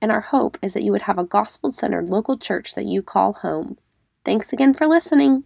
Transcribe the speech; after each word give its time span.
and 0.00 0.12
our 0.12 0.20
hope 0.20 0.58
is 0.62 0.74
that 0.74 0.82
you 0.82 0.92
would 0.92 1.02
have 1.02 1.18
a 1.18 1.24
gospel 1.24 1.72
centered 1.72 2.08
local 2.08 2.36
church 2.36 2.74
that 2.74 2.84
you 2.84 3.02
call 3.02 3.34
home. 3.34 3.78
Thanks 4.24 4.52
again 4.52 4.74
for 4.74 4.86
listening. 4.86 5.44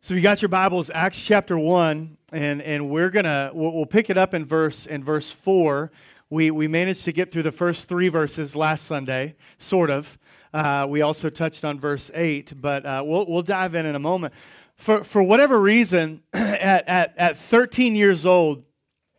So 0.00 0.14
you 0.14 0.20
got 0.20 0.40
your 0.40 0.48
Bibles, 0.48 0.88
Acts 0.94 1.18
chapter 1.18 1.58
one, 1.58 2.16
and 2.30 2.62
and 2.62 2.90
we're 2.90 3.10
gonna 3.10 3.50
we'll, 3.52 3.86
pick 3.86 4.08
it 4.08 4.16
up 4.16 4.34
in 4.34 4.44
verse 4.44 4.86
in 4.86 5.02
verse 5.02 5.32
four. 5.32 5.90
We 6.30 6.50
we 6.52 6.68
managed 6.68 7.04
to 7.06 7.12
get 7.12 7.32
through 7.32 7.42
the 7.42 7.52
first 7.52 7.88
three 7.88 8.08
verses 8.08 8.54
last 8.54 8.86
Sunday, 8.86 9.34
sort 9.58 9.90
of. 9.90 10.18
Uh, 10.54 10.86
we 10.88 11.02
also 11.02 11.28
touched 11.28 11.64
on 11.64 11.80
verse 11.80 12.10
eight, 12.14 12.52
but 12.60 12.86
uh, 12.86 13.02
we'll 13.04 13.26
we'll 13.26 13.42
dive 13.42 13.74
in 13.74 13.84
in 13.84 13.96
a 13.96 13.98
moment. 13.98 14.32
For 14.76 15.02
for 15.02 15.22
whatever 15.22 15.60
reason, 15.60 16.22
at 16.32 16.86
at 16.86 17.14
at 17.16 17.38
13 17.38 17.96
years 17.96 18.24
old. 18.24 18.62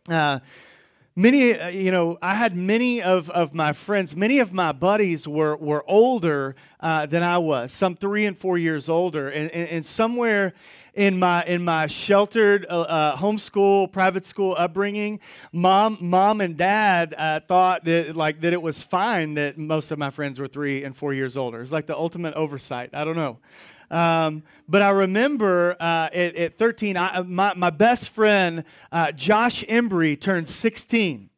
Uh, 0.08 0.38
many 1.18 1.52
uh, 1.52 1.68
you 1.68 1.90
know 1.90 2.16
i 2.22 2.32
had 2.32 2.56
many 2.56 3.02
of, 3.02 3.28
of 3.30 3.52
my 3.52 3.72
friends 3.72 4.14
many 4.14 4.38
of 4.38 4.52
my 4.52 4.70
buddies 4.70 5.26
were, 5.26 5.56
were 5.56 5.84
older 5.90 6.54
uh, 6.78 7.04
than 7.06 7.24
i 7.24 7.36
was 7.36 7.72
some 7.72 7.96
three 7.96 8.24
and 8.24 8.38
four 8.38 8.56
years 8.56 8.88
older. 8.88 9.28
And, 9.28 9.50
and, 9.50 9.68
and 9.68 9.86
somewhere 9.86 10.54
in 10.94 11.18
my 11.18 11.44
in 11.44 11.64
my 11.64 11.88
sheltered 11.88 12.66
uh, 12.70 12.80
uh, 12.82 13.16
homeschool 13.16 13.90
private 13.90 14.24
school 14.24 14.54
upbringing 14.56 15.18
mom 15.52 15.98
mom 16.00 16.40
and 16.40 16.56
dad 16.56 17.14
uh, 17.18 17.40
thought 17.40 17.84
that 17.84 18.14
like 18.16 18.40
that 18.42 18.52
it 18.52 18.62
was 18.62 18.80
fine 18.80 19.34
that 19.34 19.58
most 19.58 19.90
of 19.90 19.98
my 19.98 20.10
friends 20.10 20.38
were 20.38 20.48
three 20.48 20.84
and 20.84 20.96
four 20.96 21.14
years 21.14 21.36
older. 21.36 21.60
It's 21.60 21.72
like 21.72 21.86
the 21.86 21.96
ultimate 21.96 22.34
oversight. 22.34 22.90
I 22.92 23.04
don't 23.04 23.16
know 23.16 23.38
um, 23.90 24.42
but 24.68 24.82
I 24.82 24.90
remember 24.90 25.76
uh, 25.80 26.10
at, 26.12 26.36
at, 26.36 26.58
13, 26.58 26.96
I, 26.96 27.22
my, 27.22 27.54
my 27.54 27.70
best 27.70 28.10
friend, 28.10 28.64
uh, 28.92 29.12
Josh 29.12 29.64
Embry, 29.64 30.20
turned 30.20 30.48
16. 30.48 31.30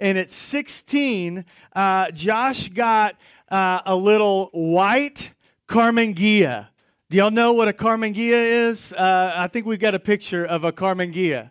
And 0.00 0.18
at 0.18 0.32
16, 0.32 1.44
uh, 1.74 2.10
Josh 2.10 2.68
got 2.70 3.16
uh, 3.48 3.80
a 3.86 3.94
little 3.94 4.50
white 4.52 5.30
Karmann 5.68 6.14
Ghia. 6.16 6.68
Do 7.10 7.18
y'all 7.18 7.30
know 7.30 7.52
what 7.52 7.68
a 7.68 7.72
Karmann 7.72 8.14
Ghia 8.14 8.70
is? 8.70 8.92
Uh, 8.92 9.32
I 9.36 9.46
think 9.46 9.66
we've 9.66 9.78
got 9.78 9.94
a 9.94 10.00
picture 10.00 10.44
of 10.44 10.64
a 10.64 10.72
Karmann 10.72 11.14
Ghia. 11.14 11.50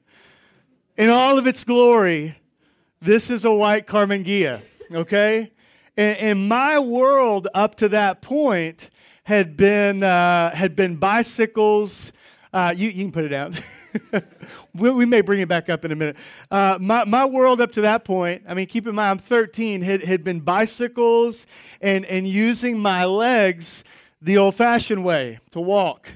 In 0.98 1.10
all 1.10 1.38
of 1.38 1.48
its 1.48 1.64
glory, 1.64 2.38
this 3.02 3.30
is 3.30 3.46
a 3.46 3.54
white 3.54 3.88
Karmann 3.88 4.26
Ghia, 4.26 4.62
okay? 4.94 5.52
In 5.96 6.48
my 6.48 6.80
world 6.80 7.48
up 7.54 7.76
to 7.76 7.90
that 7.90 8.22
point, 8.22 8.90
had 9.24 9.56
been, 9.56 10.04
uh, 10.04 10.54
had 10.54 10.76
been 10.76 10.98
bicycles. 10.98 12.12
Uh, 12.52 12.74
you, 12.76 12.90
you 12.90 13.04
can 13.04 13.12
put 13.12 13.26
it 13.26 13.30
down. 13.30 13.58
we, 14.74 14.92
we, 14.92 15.06
may 15.06 15.22
bring 15.22 15.40
it 15.40 15.48
back 15.48 15.70
up 15.70 15.86
in 15.86 15.92
a 15.92 15.96
minute. 15.96 16.18
Uh, 16.52 16.78
my, 16.80 17.06
my 17.06 17.26
world 17.26 17.62
up 17.62 17.72
to 17.72 17.82
that 17.82 18.04
point, 18.04 18.44
I 18.48 18.54
mean, 18.54 18.68
keep 18.68 18.86
in 18.86 18.96
mind, 18.96 19.12
I'm 19.12 19.26
13, 19.26 19.82
had, 19.82 20.04
had 20.04 20.24
been 20.24 20.42
bicycles 20.42 21.46
and, 21.82 22.06
and 22.06 22.28
using 22.28 22.78
my 22.78 23.06
legs 23.06 23.84
the 24.22 24.38
old 24.38 24.56
fashioned 24.56 25.04
way 25.04 25.40
to 25.52 25.60
walk. 25.60 26.10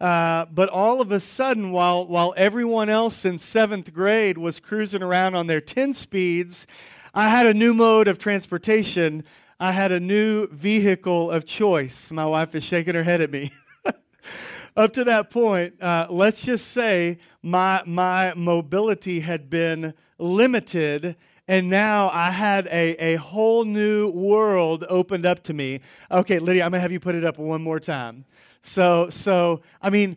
Uh, 0.00 0.46
but 0.46 0.68
all 0.68 1.00
of 1.00 1.10
a 1.10 1.20
sudden, 1.20 1.72
while, 1.72 2.06
while 2.06 2.32
everyone 2.36 2.88
else 2.88 3.24
in 3.24 3.38
seventh 3.38 3.92
grade 3.92 4.38
was 4.38 4.60
cruising 4.60 5.02
around 5.02 5.34
on 5.34 5.48
their 5.48 5.60
10 5.60 5.94
speeds, 5.94 6.66
I 7.14 7.28
had 7.28 7.46
a 7.46 7.54
new 7.54 7.74
mode 7.74 8.06
of 8.06 8.18
transportation 8.18 9.24
I 9.60 9.72
had 9.72 9.90
a 9.90 9.98
new 9.98 10.46
vehicle 10.48 11.32
of 11.32 11.44
choice. 11.44 12.12
My 12.12 12.24
wife 12.24 12.54
is 12.54 12.62
shaking 12.62 12.94
her 12.94 13.02
head 13.02 13.20
at 13.20 13.32
me. 13.32 13.50
Up 14.76 14.92
to 14.92 15.02
that 15.02 15.30
point, 15.30 15.82
uh, 15.82 16.06
let's 16.08 16.42
just 16.42 16.68
say 16.68 17.18
my, 17.42 17.82
my 17.84 18.34
mobility 18.34 19.18
had 19.18 19.50
been 19.50 19.94
limited, 20.18 21.16
and 21.48 21.68
now 21.68 22.08
I 22.10 22.30
had 22.30 22.68
a, 22.68 22.94
a 23.02 23.16
whole 23.16 23.64
new 23.64 24.10
world 24.10 24.84
opened 24.88 25.26
up 25.26 25.42
to 25.44 25.54
me. 25.54 25.80
Okay, 26.12 26.38
Lydia, 26.38 26.64
I'm 26.64 26.70
to 26.70 26.78
have 26.78 26.92
you 26.92 27.00
put 27.00 27.16
it 27.16 27.24
up 27.24 27.38
one 27.38 27.60
more 27.60 27.80
time. 27.80 28.24
So, 28.62 29.10
so 29.10 29.62
I 29.82 29.90
mean, 29.90 30.16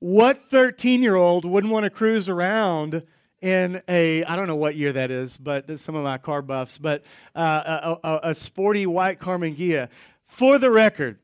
what 0.00 0.50
13 0.50 1.00
year 1.00 1.14
old 1.14 1.44
wouldn't 1.44 1.72
want 1.72 1.84
to 1.84 1.90
cruise 1.90 2.28
around 2.28 3.04
in 3.42 3.82
a 3.88 4.24
I 4.24 4.36
don't 4.36 4.46
know 4.46 4.56
what 4.56 4.76
year 4.76 4.92
that 4.92 5.10
is, 5.10 5.36
but 5.36 5.78
some 5.78 5.94
of 5.94 6.04
my 6.04 6.16
car 6.16 6.40
buffs, 6.40 6.78
but 6.78 7.02
uh, 7.34 7.96
a, 8.04 8.08
a, 8.08 8.20
a, 8.30 8.34
sporty 8.34 8.86
white 8.86 9.20
Karmann 9.20 9.56
Ghia. 9.56 9.88
For 10.26 10.58
the 10.58 10.70
record, 10.70 11.18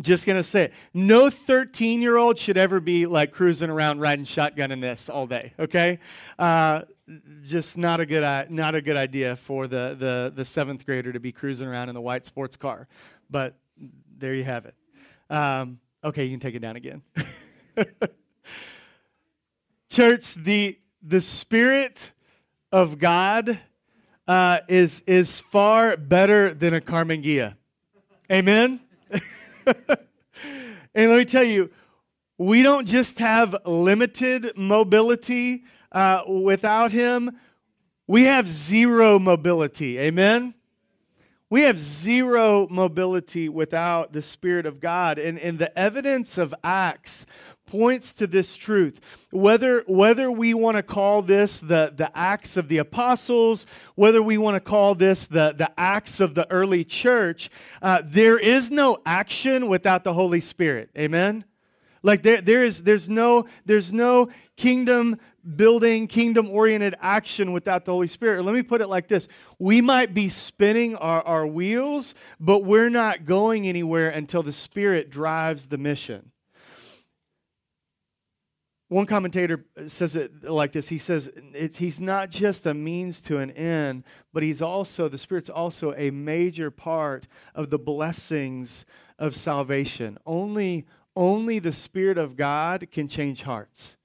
just 0.00 0.26
gonna 0.26 0.44
say 0.44 0.64
it, 0.64 0.72
no 0.92 1.30
13 1.30 2.02
year 2.02 2.18
old 2.18 2.38
should 2.38 2.58
ever 2.58 2.78
be 2.80 3.06
like 3.06 3.32
cruising 3.32 3.70
around 3.70 4.00
riding 4.00 4.26
shotgun 4.26 4.70
in 4.70 4.80
this 4.80 5.08
all 5.08 5.26
day. 5.26 5.54
Okay, 5.58 5.98
uh, 6.38 6.82
just 7.42 7.78
not 7.78 7.98
a 7.98 8.06
good 8.06 8.50
not 8.50 8.74
a 8.74 8.82
good 8.82 8.96
idea 8.96 9.34
for 9.34 9.66
the 9.66 9.96
the 9.98 10.32
the 10.36 10.44
seventh 10.44 10.84
grader 10.84 11.12
to 11.12 11.20
be 11.20 11.32
cruising 11.32 11.66
around 11.66 11.88
in 11.88 11.94
the 11.94 12.00
white 12.00 12.26
sports 12.26 12.56
car. 12.56 12.86
But 13.30 13.56
there 14.18 14.34
you 14.34 14.44
have 14.44 14.66
it. 14.66 14.74
Um, 15.30 15.80
okay, 16.04 16.24
you 16.24 16.30
can 16.30 16.40
take 16.40 16.54
it 16.54 16.60
down 16.60 16.76
again. 16.76 17.02
Church, 19.90 20.34
the 20.34 20.78
the 21.02 21.20
Spirit 21.20 22.12
of 22.72 22.98
God 22.98 23.58
uh, 24.26 24.60
is, 24.68 25.02
is 25.06 25.40
far 25.40 25.96
better 25.96 26.52
than 26.54 26.74
a 26.74 26.80
Karmann 26.80 27.54
Amen? 28.30 28.80
and 29.66 29.90
let 30.94 31.18
me 31.18 31.24
tell 31.24 31.44
you, 31.44 31.70
we 32.36 32.62
don't 32.62 32.86
just 32.86 33.18
have 33.18 33.56
limited 33.64 34.52
mobility 34.56 35.64
uh, 35.90 36.22
without 36.26 36.92
Him, 36.92 37.38
we 38.06 38.24
have 38.24 38.48
zero 38.48 39.18
mobility. 39.18 39.98
Amen? 39.98 40.54
We 41.50 41.62
have 41.62 41.78
zero 41.78 42.68
mobility 42.70 43.48
without 43.48 44.12
the 44.12 44.22
Spirit 44.22 44.66
of 44.66 44.80
God. 44.80 45.18
And, 45.18 45.38
and 45.38 45.58
the 45.58 45.76
evidence 45.78 46.36
of 46.36 46.54
Acts 46.62 47.24
points 47.70 48.12
to 48.14 48.26
this 48.26 48.54
truth. 48.54 49.00
Whether, 49.30 49.84
whether 49.86 50.30
we 50.30 50.54
want 50.54 50.76
to 50.76 50.82
call 50.82 51.22
this 51.22 51.60
the, 51.60 51.92
the 51.96 52.10
Acts 52.16 52.56
of 52.56 52.68
the 52.68 52.78
Apostles, 52.78 53.66
whether 53.94 54.22
we 54.22 54.38
want 54.38 54.56
to 54.56 54.60
call 54.60 54.94
this 54.94 55.26
the, 55.26 55.54
the 55.56 55.70
Acts 55.78 56.20
of 56.20 56.34
the 56.34 56.50
early 56.50 56.84
church, 56.84 57.50
uh, 57.82 58.02
there 58.04 58.38
is 58.38 58.70
no 58.70 58.98
action 59.04 59.68
without 59.68 60.04
the 60.04 60.12
Holy 60.12 60.40
Spirit. 60.40 60.90
Amen? 60.96 61.44
Like 62.02 62.22
there, 62.22 62.40
there 62.40 62.64
is, 62.64 62.82
there's, 62.82 63.08
no, 63.08 63.46
there's 63.66 63.92
no 63.92 64.28
kingdom 64.56 65.18
building, 65.56 66.06
kingdom 66.06 66.50
oriented 66.50 66.94
action 67.00 67.52
without 67.52 67.84
the 67.84 67.92
Holy 67.92 68.06
Spirit. 68.06 68.44
Let 68.44 68.54
me 68.54 68.62
put 68.62 68.80
it 68.80 68.88
like 68.88 69.08
this 69.08 69.28
We 69.58 69.80
might 69.80 70.14
be 70.14 70.28
spinning 70.28 70.96
our, 70.96 71.22
our 71.22 71.46
wheels, 71.46 72.14
but 72.38 72.64
we're 72.64 72.90
not 72.90 73.24
going 73.24 73.66
anywhere 73.66 74.10
until 74.10 74.42
the 74.42 74.52
Spirit 74.52 75.10
drives 75.10 75.66
the 75.66 75.78
mission. 75.78 76.30
One 78.88 79.04
commentator 79.04 79.66
says 79.86 80.16
it 80.16 80.44
like 80.44 80.72
this. 80.72 80.88
He 80.88 80.98
says 80.98 81.30
he's 81.74 82.00
not 82.00 82.30
just 82.30 82.64
a 82.64 82.72
means 82.72 83.20
to 83.22 83.36
an 83.36 83.50
end, 83.50 84.04
but 84.32 84.42
he's 84.42 84.62
also, 84.62 85.08
the 85.08 85.18
Spirit's 85.18 85.50
also 85.50 85.92
a 85.94 86.10
major 86.10 86.70
part 86.70 87.28
of 87.54 87.68
the 87.68 87.78
blessings 87.78 88.86
of 89.18 89.36
salvation. 89.36 90.16
Only, 90.24 90.86
only 91.14 91.58
the 91.58 91.72
Spirit 91.74 92.16
of 92.16 92.34
God 92.34 92.88
can 92.90 93.08
change 93.08 93.42
hearts. 93.42 93.98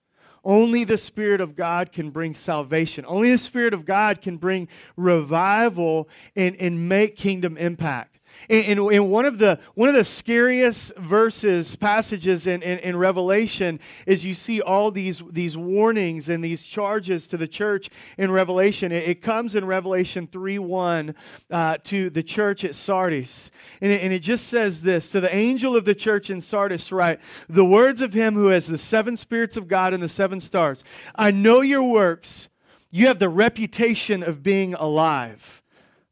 Only 0.43 0.83
the 0.83 0.97
Spirit 0.97 1.39
of 1.39 1.55
God 1.55 1.93
can 1.93 2.09
bring 2.09 2.33
salvation. 2.33 3.05
Only 3.07 3.31
the 3.31 3.37
Spirit 3.37 3.73
of 3.73 3.85
God 3.85 4.21
can 4.21 4.35
bring 4.35 4.67
revival 4.97 6.09
and, 6.35 6.57
and 6.57 6.89
make 6.89 7.15
kingdom 7.15 7.55
impact. 7.55 8.12
In, 8.49 9.09
one, 9.09 9.25
of 9.25 9.37
the, 9.37 9.59
one 9.75 9.89
of 9.89 9.95
the 9.95 10.03
scariest 10.03 10.95
verses, 10.97 11.75
passages 11.75 12.45
in, 12.47 12.61
in, 12.61 12.79
in, 12.79 12.97
Revelation, 12.97 13.79
is 14.05 14.25
you 14.25 14.35
see 14.35 14.61
all 14.61 14.91
these, 14.91 15.21
these 15.31 15.55
warnings 15.55 16.29
and 16.29 16.43
these 16.43 16.63
charges 16.63 17.27
to 17.27 17.37
the 17.37 17.47
church 17.47 17.89
in 18.17 18.31
Revelation. 18.31 18.91
It, 18.91 19.07
it 19.07 19.21
comes 19.21 19.55
in 19.55 19.65
Revelation 19.65 20.27
3 20.27 20.59
1 20.59 21.15
uh, 21.51 21.77
to 21.85 22.09
the 22.09 22.23
church 22.23 22.63
at 22.63 22.75
Sardis. 22.75 23.51
And 23.81 23.91
it, 23.91 24.01
and 24.01 24.11
it 24.11 24.19
just 24.19 24.47
says 24.47 24.81
this 24.81 25.09
To 25.09 25.21
the 25.21 25.33
angel 25.33 25.75
of 25.75 25.85
the 25.85 25.95
church 25.95 26.29
in 26.29 26.41
Sardis, 26.41 26.91
write, 26.91 27.19
The 27.47 27.65
words 27.65 28.01
of 28.01 28.13
him 28.13 28.33
who 28.33 28.47
has 28.47 28.67
the 28.67 28.77
seven 28.77 29.15
spirits 29.17 29.57
of 29.57 29.67
God 29.67 29.93
and 29.93 30.03
the 30.03 30.09
seven 30.09 30.41
stars. 30.41 30.83
I 31.15 31.31
know 31.31 31.61
your 31.61 31.83
works. 31.83 32.49
You 32.91 33.07
have 33.07 33.17
the 33.17 33.29
reputation 33.29 34.21
of 34.21 34.43
being 34.43 34.75
alive, 34.75 35.63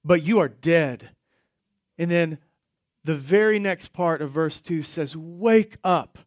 but 0.04 0.24
you 0.24 0.40
are 0.40 0.48
dead. 0.48 1.12
And 1.98 2.10
then 2.10 2.38
the 3.04 3.18
very 3.18 3.60
next 3.60 3.94
part 3.94 4.22
of 4.22 4.32
verse 4.32 4.62
2 4.62 4.84
says, 4.84 5.16
Wake 5.16 5.78
up. 5.84 6.20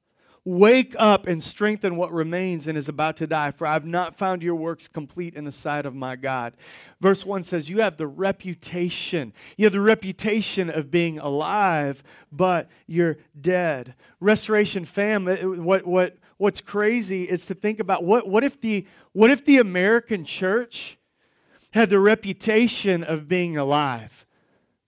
Wake 0.47 0.95
up 0.99 1.27
and 1.27 1.43
strengthen 1.43 1.97
what 1.97 2.13
remains 2.13 2.67
and 2.67 2.77
is 2.77 2.91
about 2.91 3.17
to 3.17 3.27
die, 3.27 3.51
for 3.51 3.67
I 3.67 3.73
have 3.73 3.87
not 3.87 4.15
found 4.15 4.43
your 4.43 4.57
works 4.57 4.89
complete 4.89 5.35
in 5.35 5.45
the 5.45 5.53
sight 5.53 5.87
of 5.87 5.95
my 5.95 6.17
God. 6.17 6.55
Verse 7.01 7.25
1 7.25 7.45
says, 7.45 7.71
You 7.71 7.81
have 7.81 7.97
the 7.97 8.07
reputation. 8.07 9.33
You 9.57 9.65
have 9.65 9.73
the 9.73 9.81
reputation 9.81 10.69
of 10.69 10.91
being 10.91 11.19
alive, 11.19 12.03
but 12.31 12.69
you're 12.87 13.17
dead. 13.41 13.95
Restoration 14.21 14.85
fam, 14.85 15.27
uh, 15.29 15.37
what, 15.37 15.87
what, 15.87 16.19
what's 16.37 16.61
crazy 16.61 17.25
is 17.25 17.47
to 17.47 17.55
think 17.55 17.81
about 17.81 18.05
what, 18.05 18.29
what, 18.29 18.45
if 18.45 18.61
the, 18.61 18.87
what 19.13 19.31
if 19.31 19.47
the 19.47 19.57
American 19.57 20.27
church 20.27 20.99
had 21.71 21.89
the 21.89 21.99
reputation 21.99 23.03
of 23.03 23.29
being 23.29 23.57
alive? 23.57 24.24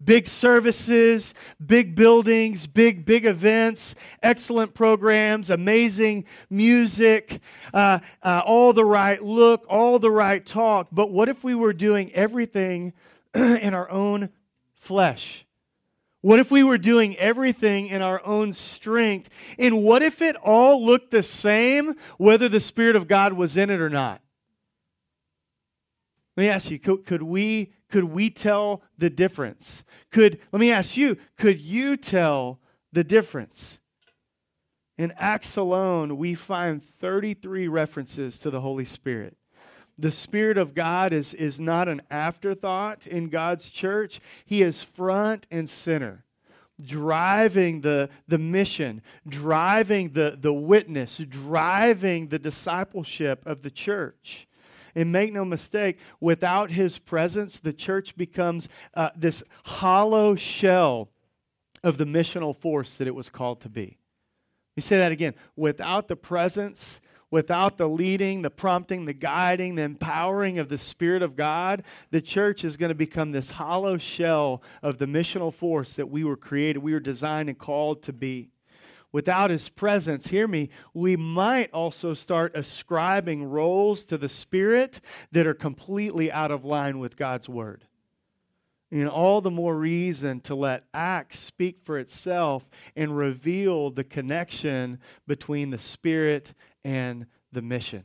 Big 0.04 0.28
services, 0.28 1.34
big 1.64 1.94
buildings, 1.94 2.66
big, 2.66 3.04
big 3.04 3.25
events, 3.25 3.94
excellent 4.22 4.75
programs, 4.75 5.50
amazing 5.50 6.25
music, 6.50 7.40
uh, 7.72 7.98
uh, 8.22 8.43
all 8.44 8.72
the 8.72 8.84
right 8.84 9.22
look, 9.22 9.64
all 9.69 9.98
the 9.98 10.10
right 10.10 10.44
talk. 10.44 10.88
But 10.93 11.10
what 11.10 11.28
if 11.28 11.43
we 11.43 11.54
were 11.54 11.72
doing 11.72 12.12
everything 12.12 12.93
in 13.34 13.75
our 13.75 13.90
own 13.90 14.31
flesh? 14.76 15.46
What 16.20 16.40
if 16.40 16.50
we 16.50 16.64
were 16.64 16.78
doing 16.78 17.16
everything 17.19 17.87
in 17.87 18.02
our 18.02 18.25
own 18.25 18.52
strength? 18.52 19.31
And 19.58 19.84
what 19.84 20.02
if 20.02 20.20
it 20.20 20.34
all 20.37 20.84
looked 20.84 21.12
the 21.12 21.22
same, 21.22 21.94
whether 22.19 22.49
the 22.49 22.58
Spirit 22.60 22.96
of 22.96 23.06
God 23.06 23.32
was 23.32 23.56
in 23.56 23.70
it 23.70 23.81
or 23.81 23.90
not? 23.90 24.20
Let 26.37 26.42
me 26.42 26.49
ask 26.50 26.70
you 26.70 26.78
could, 26.78 27.06
could 27.06 27.22
we 27.22 27.72
could 27.91 28.05
we 28.05 28.31
tell 28.31 28.83
the 28.99 29.11
difference? 29.11 29.85
Could, 30.11 30.38
let 30.53 30.61
me 30.61 30.73
ask 30.73 30.97
you, 30.97 31.17
could 31.37 31.61
you 31.61 31.97
tell 31.97 32.61
the 32.93 33.05
difference? 33.05 33.79
In 34.99 35.12
Acts 35.19 35.56
alone, 35.56 36.17
we 36.17 36.35
find 36.35 36.83
33 37.00 37.69
references 37.69 38.38
to 38.41 38.50
the 38.50 38.61
Holy 38.61 38.87
Spirit. 38.87 39.37
The 39.99 40.11
Spirit 40.11 40.59
of 40.59 40.75
God 40.75 41.12
is, 41.12 41.35
is 41.35 41.61
not 41.61 41.88
an 41.88 42.03
afterthought 42.11 43.06
in 43.06 43.29
God's 43.29 43.71
church, 43.71 44.21
He 44.44 44.62
is 44.62 44.83
front 44.83 45.47
and 45.50 45.69
center 45.69 46.25
driving 46.85 47.81
the, 47.81 48.09
the 48.29 48.38
mission, 48.38 49.03
driving 49.27 50.11
the, 50.12 50.37
the 50.38 50.53
witness, 50.53 51.19
driving 51.29 52.29
the 52.29 52.38
discipleship 52.38 53.43
of 53.47 53.62
the 53.62 53.71
church. 53.71 54.47
And 54.96 55.12
make 55.12 55.32
no 55.32 55.44
mistake, 55.44 55.98
without 56.20 56.70
his 56.70 56.98
presence, 56.98 57.58
the 57.58 57.75
church 57.75 58.16
becomes 58.16 58.69
uh, 58.94 59.10
this 59.14 59.44
hollow 59.66 60.34
shell 60.34 61.10
of 61.84 61.98
the 61.98 62.06
missional 62.06 62.56
force 62.56 62.96
that 62.96 63.06
it 63.06 63.14
was 63.14 63.28
called 63.28 63.60
to 63.60 63.69
be. 63.69 63.98
Let 64.75 64.76
me 64.78 64.81
say 64.82 64.96
that 64.96 65.12
again. 65.12 65.34
Without 65.54 66.08
the 66.08 66.16
presence, 66.16 67.02
without 67.31 67.76
the 67.76 67.88
leading, 67.88 68.40
the 68.40 68.50
prompting, 68.50 69.04
the 69.04 69.12
guiding, 69.12 69.75
the 69.75 69.82
empowering 69.82 70.58
of 70.58 70.70
the 70.70 70.78
Spirit 70.78 71.22
of 71.22 71.37
God, 71.37 71.82
the 72.10 72.22
church 72.22 72.64
is 72.64 72.78
going 72.78 72.88
to 72.88 72.94
become 72.94 73.32
this 73.32 73.50
hollow 73.50 73.99
shell 73.99 74.62
of 74.82 74.96
the 74.96 75.06
missional 75.06 75.52
force 75.52 75.92
that 75.92 76.08
we 76.08 76.25
were 76.25 76.37
created, 76.37 76.78
we 76.82 76.94
were 76.94 77.00
designed 77.00 77.50
and 77.50 77.58
called 77.58 78.02
to 78.04 78.14
be 78.14 78.49
without 79.16 79.48
his 79.48 79.70
presence, 79.70 80.26
hear 80.26 80.46
me, 80.46 80.68
we 80.92 81.16
might 81.16 81.72
also 81.72 82.12
start 82.12 82.54
ascribing 82.54 83.42
roles 83.42 84.04
to 84.04 84.18
the 84.18 84.28
Spirit 84.28 85.00
that 85.32 85.46
are 85.46 85.54
completely 85.54 86.30
out 86.30 86.50
of 86.50 86.66
line 86.66 86.98
with 86.98 87.16
God's 87.16 87.48
word. 87.48 87.86
And 88.90 89.08
all 89.08 89.40
the 89.40 89.50
more 89.50 89.74
reason 89.74 90.40
to 90.40 90.54
let 90.54 90.84
Acts 90.92 91.38
speak 91.38 91.78
for 91.82 91.98
itself 91.98 92.68
and 92.94 93.16
reveal 93.16 93.90
the 93.90 94.04
connection 94.04 94.98
between 95.26 95.70
the 95.70 95.78
Spirit 95.78 96.52
and 96.84 97.24
the 97.52 97.62
mission. 97.62 98.02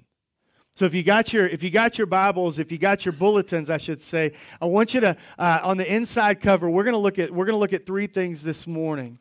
So 0.76 0.86
if 0.86 0.94
you 0.96 1.04
got 1.04 1.34
your 1.34 1.46
if 1.46 1.62
you 1.62 1.72
got 1.72 1.98
your 1.98 2.08
Bibles, 2.08 2.58
if 2.58 2.72
you 2.72 2.78
got 2.78 3.04
your 3.04 3.12
bulletins, 3.12 3.70
I 3.70 3.80
should 3.80 4.02
say, 4.02 4.32
I 4.62 4.66
want 4.66 4.94
you 4.94 5.02
to 5.02 5.18
uh, 5.38 5.60
on 5.62 5.76
the 5.76 5.94
inside 5.94 6.40
cover. 6.40 6.70
We're 6.70 6.86
going 6.86 6.94
to 6.94 7.00
look 7.00 7.20
at 7.20 7.32
we're 7.32 7.48
to 7.48 7.58
look 7.58 7.74
at 7.74 7.86
three 7.86 8.08
things 8.08 8.42
this 8.44 8.66
morning. 8.66 9.20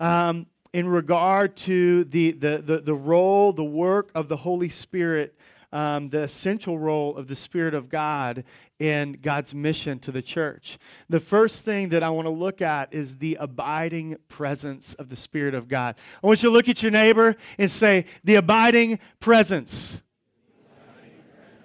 Um, 0.00 0.46
in 0.72 0.88
regard 0.88 1.56
to 1.56 2.04
the, 2.04 2.32
the, 2.32 2.62
the, 2.64 2.78
the 2.78 2.94
role, 2.94 3.52
the 3.52 3.64
work 3.64 4.10
of 4.14 4.28
the 4.28 4.36
Holy 4.36 4.68
Spirit, 4.68 5.34
um, 5.72 6.10
the 6.10 6.22
essential 6.22 6.78
role 6.78 7.16
of 7.16 7.28
the 7.28 7.36
Spirit 7.36 7.74
of 7.74 7.88
God 7.88 8.44
in 8.78 9.18
God's 9.20 9.52
mission 9.52 9.98
to 10.00 10.12
the 10.12 10.22
church. 10.22 10.78
The 11.08 11.20
first 11.20 11.64
thing 11.64 11.90
that 11.90 12.02
I 12.02 12.10
want 12.10 12.26
to 12.26 12.30
look 12.30 12.62
at 12.62 12.92
is 12.94 13.16
the 13.16 13.36
abiding 13.40 14.16
presence 14.28 14.94
of 14.94 15.08
the 15.08 15.16
Spirit 15.16 15.54
of 15.54 15.68
God. 15.68 15.96
I 16.22 16.26
want 16.26 16.42
you 16.42 16.48
to 16.48 16.52
look 16.52 16.68
at 16.68 16.82
your 16.82 16.92
neighbor 16.92 17.36
and 17.58 17.70
say, 17.70 18.06
The 18.24 18.36
abiding 18.36 19.00
presence. 19.18 20.00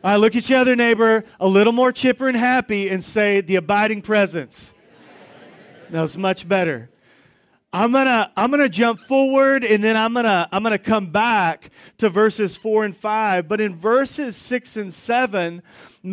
All 0.03 0.11
right, 0.11 0.17
look 0.17 0.35
at 0.35 0.47
your 0.49 0.59
other 0.59 0.75
neighbor 0.75 1.23
a 1.39 1.47
little 1.47 1.73
more 1.73 1.91
chipper 1.91 2.27
and 2.27 2.37
happy 2.37 2.89
and 2.89 3.03
say, 3.03 3.41
The 3.41 3.55
abiding 3.55 4.01
presence. 4.01 4.73
That 5.89 6.01
was 6.01 6.17
much 6.17 6.47
better. 6.47 6.89
I'm 7.75 7.91
gonna 7.91 8.31
I'm 8.37 8.51
gonna 8.51 8.69
jump 8.69 9.01
forward 9.01 9.65
and 9.65 9.83
then 9.83 9.97
I'm 9.97 10.13
gonna 10.13 10.47
I'm 10.49 10.63
gonna 10.63 10.77
come 10.77 11.07
back 11.07 11.71
to 11.97 12.09
verses 12.09 12.55
four 12.55 12.85
and 12.85 12.95
five. 12.95 13.49
But 13.49 13.59
in 13.59 13.75
verses 13.75 14.37
six 14.37 14.77
and 14.77 14.93
seven, 14.93 15.61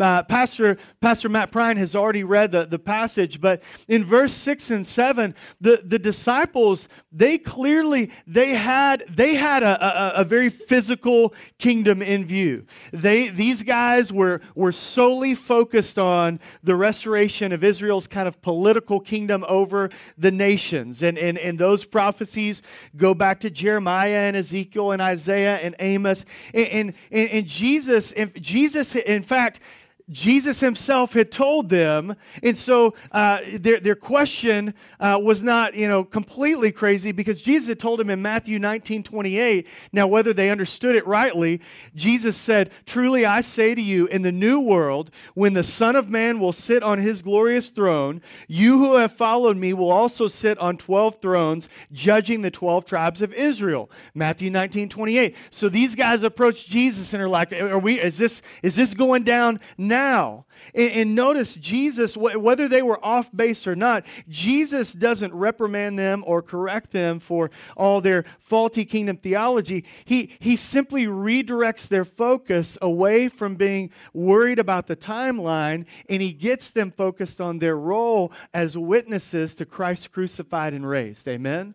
uh, 0.01 0.23
Pastor, 0.25 0.79
Pastor 1.01 1.29
Matt 1.29 1.53
Prine 1.53 1.77
has 1.77 1.95
already 1.95 2.25
read 2.25 2.53
the, 2.53 2.65
the 2.65 2.79
passage, 2.79 3.41
but 3.41 3.63
in 3.89 4.05
verse 4.05 4.33
6 4.33 4.71
and 4.71 4.87
7, 4.87 5.35
the, 5.61 5.83
the 5.85 5.99
disciples, 5.99 6.89
they 7.11 7.39
clearly, 7.39 8.11
they 8.27 8.51
had, 8.51 9.05
they 9.09 9.35
had 9.35 9.63
a, 9.63 10.17
a, 10.19 10.21
a 10.21 10.25
very 10.25 10.49
physical 10.49 11.35
kingdom 11.59 12.01
in 12.03 12.25
view. 12.25 12.65
They, 12.93 13.29
these 13.29 13.63
guys 13.63 14.13
were, 14.13 14.41
were 14.55 14.73
solely 14.73 15.35
focused 15.35 15.99
on 15.99 16.41
the 16.63 16.77
restoration 16.77 17.53
of 17.53 17.65
Israel's 17.65 18.07
kind 18.07 18.29
of 18.29 18.41
political 18.43 19.01
kingdom 19.01 19.45
over 19.49 19.91
the 20.17 20.31
nations. 20.31 21.03
And, 21.03 21.19
and, 21.19 21.39
and 21.39 21.59
those 21.59 21.85
prophecies 21.85 22.63
go 22.97 23.15
back 23.15 23.41
to 23.41 23.51
Jeremiah 23.51 24.29
and 24.29 24.37
Ezekiel 24.37 24.93
and 24.93 25.03
Isaiah 25.03 25.57
and 25.57 25.75
Amos. 25.79 26.25
And, 26.55 26.95
and, 27.11 27.31
and 27.31 27.47
Jesus, 27.47 28.15
Jesus, 28.41 28.95
in 28.95 29.23
fact, 29.23 29.61
Jesus 30.11 30.61
himself 30.61 31.13
had 31.13 31.31
told 31.31 31.69
them. 31.69 32.17
And 32.43 32.57
so 32.57 32.95
uh, 33.13 33.41
their, 33.55 33.81
their 33.81 33.95
question 33.95 34.75
uh, 35.01 35.19
was 35.23 35.43
not, 35.43 35.75
you 35.75 35.89
know, 35.89 36.05
completely 36.05 36.73
crazy 36.73 37.13
because 37.13 37.41
Jesus 37.41 37.69
had 37.69 37.81
told 37.81 38.01
them 38.01 38.11
in 38.11 38.21
Matthew 38.21 38.59
19, 38.59 39.03
28. 39.03 39.67
Now, 39.93 40.07
whether 40.07 40.33
they 40.33 40.51
understood 40.51 40.97
it 40.97 41.07
rightly, 41.07 41.61
Jesus 41.95 42.37
said, 42.37 42.71
Truly 42.87 43.25
I 43.25 43.41
say 43.41 43.75
to 43.75 43.83
you, 43.83 44.07
in 44.07 44.23
the 44.23 44.33
new 44.33 44.61
world, 44.61 45.11
when 45.35 45.55
the 45.55 45.65
Son 45.65 45.97
of 45.97 46.11
Man 46.11 46.41
will 46.41 46.53
sit 46.53 46.83
on 46.83 46.99
his 46.99 47.23
glorious 47.23 47.71
throne, 47.71 48.21
you 48.49 48.79
who 48.79 48.97
have 48.97 49.13
followed 49.13 49.57
me 49.57 49.73
will 49.73 49.91
also 49.91 50.29
sit 50.29 50.59
on 50.59 50.77
12 50.77 51.21
thrones, 51.21 51.69
judging 51.93 52.43
the 52.43 52.51
12 52.51 52.85
tribes 52.85 53.23
of 53.23 53.33
Israel. 53.35 53.91
Matthew 54.15 54.51
19, 54.51 54.89
28. 54.89 55.37
So 55.51 55.69
these 55.69 55.95
guys 55.95 56.23
approach 56.23 56.67
Jesus 56.67 57.15
and 57.15 57.23
are 57.23 57.29
like, 57.29 57.53
Are 57.53 57.79
we, 57.79 58.01
is 58.01 58.19
this, 58.19 58.43
is 58.63 58.75
this 58.75 58.95
going 58.95 59.23
down 59.23 59.61
now. 59.79 59.92
And, 59.93 60.45
and 60.75 61.15
notice 61.15 61.55
Jesus, 61.57 62.17
whether 62.17 62.69
they 62.69 62.83
were 62.83 63.05
off 63.05 63.31
base 63.35 63.67
or 63.67 63.75
not, 63.75 64.05
Jesus 64.29 64.93
doesn't 64.93 65.33
reprimand 65.33 65.99
them 65.99 66.25
or 66.27 66.43
correct 66.43 66.93
them 66.93 67.21
for 67.21 67.51
all 67.77 68.01
their 68.01 68.25
faulty 68.39 68.85
kingdom 68.85 69.17
theology. 69.17 69.85
He, 70.05 70.31
he 70.39 70.57
simply 70.57 71.07
redirects 71.07 71.89
their 71.89 72.05
focus 72.05 72.79
away 72.81 73.29
from 73.29 73.57
being 73.57 73.91
worried 74.13 74.59
about 74.59 74.87
the 74.87 74.97
timeline 74.97 75.87
and 76.09 76.23
he 76.23 76.33
gets 76.33 76.71
them 76.71 76.91
focused 76.91 77.41
on 77.41 77.59
their 77.59 77.77
role 77.77 78.33
as 78.55 78.77
witnesses 78.77 79.55
to 79.57 79.67
Christ 79.67 80.13
crucified 80.13 80.75
and 80.75 80.89
raised. 80.89 81.29
Amen? 81.29 81.75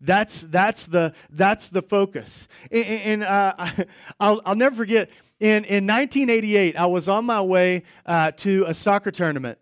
That's, 0.00 0.42
that's, 0.42 0.86
the, 0.86 1.12
that's 1.30 1.68
the 1.68 1.82
focus. 1.82 2.48
And, 2.70 2.84
and 2.86 3.24
uh, 3.24 3.70
I'll, 4.20 4.40
I'll 4.44 4.54
never 4.54 4.76
forget 4.76 5.10
in, 5.40 5.64
in 5.64 5.86
1988, 5.86 6.76
I 6.76 6.84
was 6.84 7.08
on 7.08 7.24
my 7.24 7.40
way 7.40 7.82
uh, 8.04 8.30
to 8.32 8.64
a 8.68 8.74
soccer 8.74 9.10
tournament. 9.10 9.58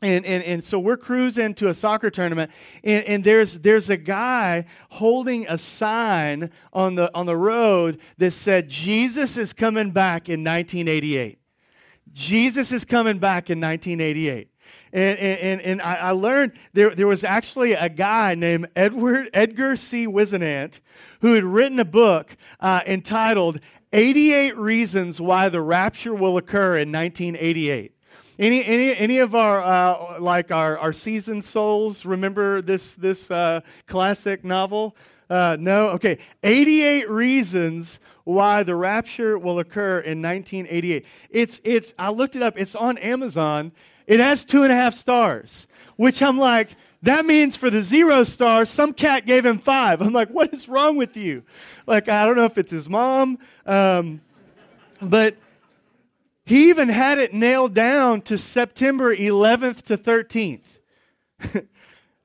And, 0.00 0.24
and, 0.24 0.44
and 0.44 0.64
so 0.64 0.78
we're 0.78 0.96
cruising 0.96 1.54
to 1.54 1.70
a 1.70 1.74
soccer 1.74 2.08
tournament, 2.08 2.52
and, 2.84 3.04
and 3.04 3.24
there's, 3.24 3.58
there's 3.58 3.90
a 3.90 3.96
guy 3.96 4.64
holding 4.90 5.48
a 5.48 5.58
sign 5.58 6.52
on 6.72 6.94
the, 6.94 7.12
on 7.16 7.26
the 7.26 7.36
road 7.36 7.98
that 8.18 8.30
said, 8.30 8.68
Jesus 8.68 9.36
is 9.36 9.52
coming 9.52 9.90
back 9.90 10.28
in 10.28 10.44
1988. 10.44 11.40
Jesus 12.12 12.70
is 12.70 12.84
coming 12.84 13.18
back 13.18 13.50
in 13.50 13.60
1988. 13.60 14.48
And, 14.92 15.18
and, 15.18 15.60
and 15.60 15.82
I, 15.82 16.10
learned 16.12 16.52
there, 16.72 16.94
there 16.94 17.06
was 17.06 17.24
actually 17.24 17.72
a 17.72 17.88
guy 17.88 18.34
named 18.34 18.68
Edward, 18.74 19.30
Edgar 19.34 19.76
C. 19.76 20.06
Whisenant 20.06 20.80
who 21.20 21.34
had 21.34 21.44
written 21.44 21.78
a 21.78 21.84
book 21.84 22.36
uh, 22.60 22.80
entitled 22.86 23.60
88 23.92 24.56
Reasons 24.56 25.20
Why 25.20 25.48
the 25.48 25.60
Rapture 25.60 26.14
Will 26.14 26.36
Occur 26.36 26.78
in 26.78 26.92
1988. 26.92 27.92
Any, 28.38 28.64
any, 28.64 28.96
any 28.96 29.18
of 29.18 29.34
our 29.34 29.60
uh, 29.60 30.20
like 30.20 30.52
our, 30.52 30.78
our 30.78 30.92
seasoned 30.92 31.44
souls 31.44 32.04
remember 32.04 32.62
this 32.62 32.94
this 32.94 33.30
uh, 33.32 33.62
classic 33.86 34.44
novel? 34.44 34.94
Uh, 35.28 35.56
no. 35.58 35.88
Okay. 35.90 36.18
88 36.44 37.10
reasons 37.10 37.98
why 38.24 38.62
the 38.62 38.76
rapture 38.76 39.38
will 39.38 39.58
occur 39.58 40.00
in 40.00 40.22
1988. 40.22 41.04
It's 41.30 41.60
it's. 41.64 41.94
I 41.98 42.10
looked 42.10 42.36
it 42.36 42.42
up. 42.42 42.56
It's 42.56 42.76
on 42.76 42.96
Amazon. 42.98 43.72
It 44.08 44.18
has 44.18 44.44
two 44.44 44.64
and 44.64 44.72
a 44.72 44.74
half 44.74 44.94
stars, 44.94 45.68
which 45.96 46.20
I'm 46.20 46.38
like. 46.38 46.70
That 47.02 47.24
means 47.24 47.54
for 47.54 47.70
the 47.70 47.80
zero 47.80 48.24
stars, 48.24 48.68
some 48.68 48.92
cat 48.92 49.24
gave 49.24 49.46
him 49.46 49.60
five. 49.60 50.00
I'm 50.00 50.12
like, 50.12 50.30
what 50.30 50.52
is 50.52 50.68
wrong 50.68 50.96
with 50.96 51.16
you? 51.16 51.44
Like, 51.86 52.08
I 52.08 52.26
don't 52.26 52.34
know 52.34 52.44
if 52.44 52.58
it's 52.58 52.72
his 52.72 52.88
mom, 52.88 53.38
um, 53.66 54.20
but 55.00 55.36
he 56.44 56.70
even 56.70 56.88
had 56.88 57.18
it 57.18 57.32
nailed 57.32 57.74
down 57.74 58.22
to 58.22 58.36
September 58.36 59.14
11th 59.14 59.82
to 59.82 59.96
13th. 59.96 60.62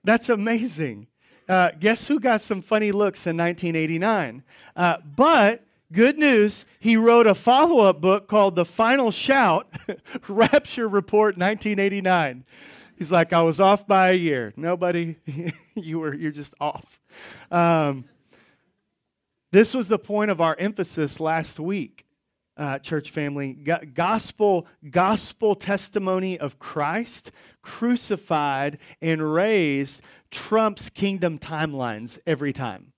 That's 0.03 0.29
amazing. 0.29 1.07
Uh, 1.47 1.71
guess 1.79 2.07
who 2.07 2.19
got 2.19 2.41
some 2.41 2.61
funny 2.61 2.91
looks 2.91 3.27
in 3.27 3.37
1989? 3.37 4.43
Uh, 4.75 4.97
but 5.15 5.63
good 5.93 6.17
news, 6.17 6.65
he 6.79 6.97
wrote 6.97 7.27
a 7.27 7.35
follow 7.35 7.85
up 7.85 8.01
book 8.01 8.27
called 8.27 8.55
The 8.55 8.65
Final 8.65 9.11
Shout 9.11 9.67
Rapture 10.27 10.89
Report 10.89 11.37
1989. 11.37 12.43
He's 12.97 13.11
like, 13.11 13.31
I 13.31 13.41
was 13.43 13.59
off 13.59 13.87
by 13.87 14.11
a 14.11 14.15
year. 14.15 14.53
Nobody, 14.57 15.15
you 15.75 15.99
were, 15.99 16.13
you're 16.13 16.31
just 16.31 16.53
off. 16.59 16.99
Um, 17.49 18.05
this 19.51 19.73
was 19.73 19.87
the 19.87 19.99
point 19.99 20.31
of 20.31 20.41
our 20.41 20.55
emphasis 20.59 21.19
last 21.19 21.59
week 21.59 22.05
uh, 22.55 22.77
church 22.79 23.09
family 23.09 23.53
gospel 23.53 24.67
gospel 24.91 25.55
testimony 25.55 26.37
of 26.37 26.59
christ 26.59 27.31
crucified 27.63 28.77
and 29.01 29.33
raised 29.33 30.01
trumps 30.29 30.89
kingdom 30.89 31.39
timelines 31.39 32.19
every 32.27 32.53
time 32.53 32.93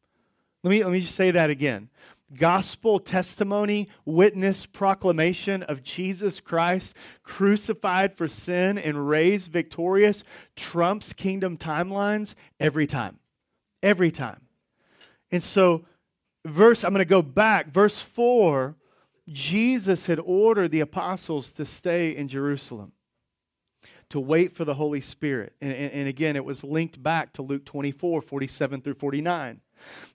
let 0.63 0.71
me 0.71 0.83
let 0.83 0.91
me 0.91 0.99
just 0.99 1.15
say 1.15 1.31
that 1.31 1.49
again 1.49 1.89
gospel 2.33 2.99
testimony 2.99 3.87
witness 4.03 4.65
proclamation 4.65 5.61
of 5.63 5.83
jesus 5.83 6.39
christ 6.39 6.93
crucified 7.21 8.17
for 8.17 8.27
sin 8.27 8.77
and 8.77 9.07
raised 9.07 9.51
victorious 9.51 10.23
trumps 10.55 11.13
kingdom 11.13 11.55
timelines 11.57 12.33
every 12.59 12.87
time 12.87 13.19
every 13.83 14.09
time 14.09 14.41
and 15.31 15.43
so 15.43 15.85
verse 16.45 16.83
i'm 16.83 16.91
going 16.91 16.99
to 16.99 17.05
go 17.05 17.21
back 17.21 17.71
verse 17.71 18.01
4 18.01 18.75
Jesus 19.27 20.05
had 20.05 20.19
ordered 20.19 20.71
the 20.71 20.81
apostles 20.81 21.51
to 21.53 21.65
stay 21.65 22.15
in 22.15 22.27
Jerusalem, 22.27 22.91
to 24.09 24.19
wait 24.19 24.53
for 24.53 24.65
the 24.65 24.75
Holy 24.75 25.01
Spirit. 25.01 25.53
And, 25.61 25.71
and, 25.71 25.91
and 25.91 26.07
again, 26.07 26.35
it 26.35 26.45
was 26.45 26.63
linked 26.63 27.01
back 27.01 27.33
to 27.33 27.41
Luke 27.41 27.65
24, 27.65 28.21
47 28.21 28.81
through 28.81 28.93
49. 28.93 29.61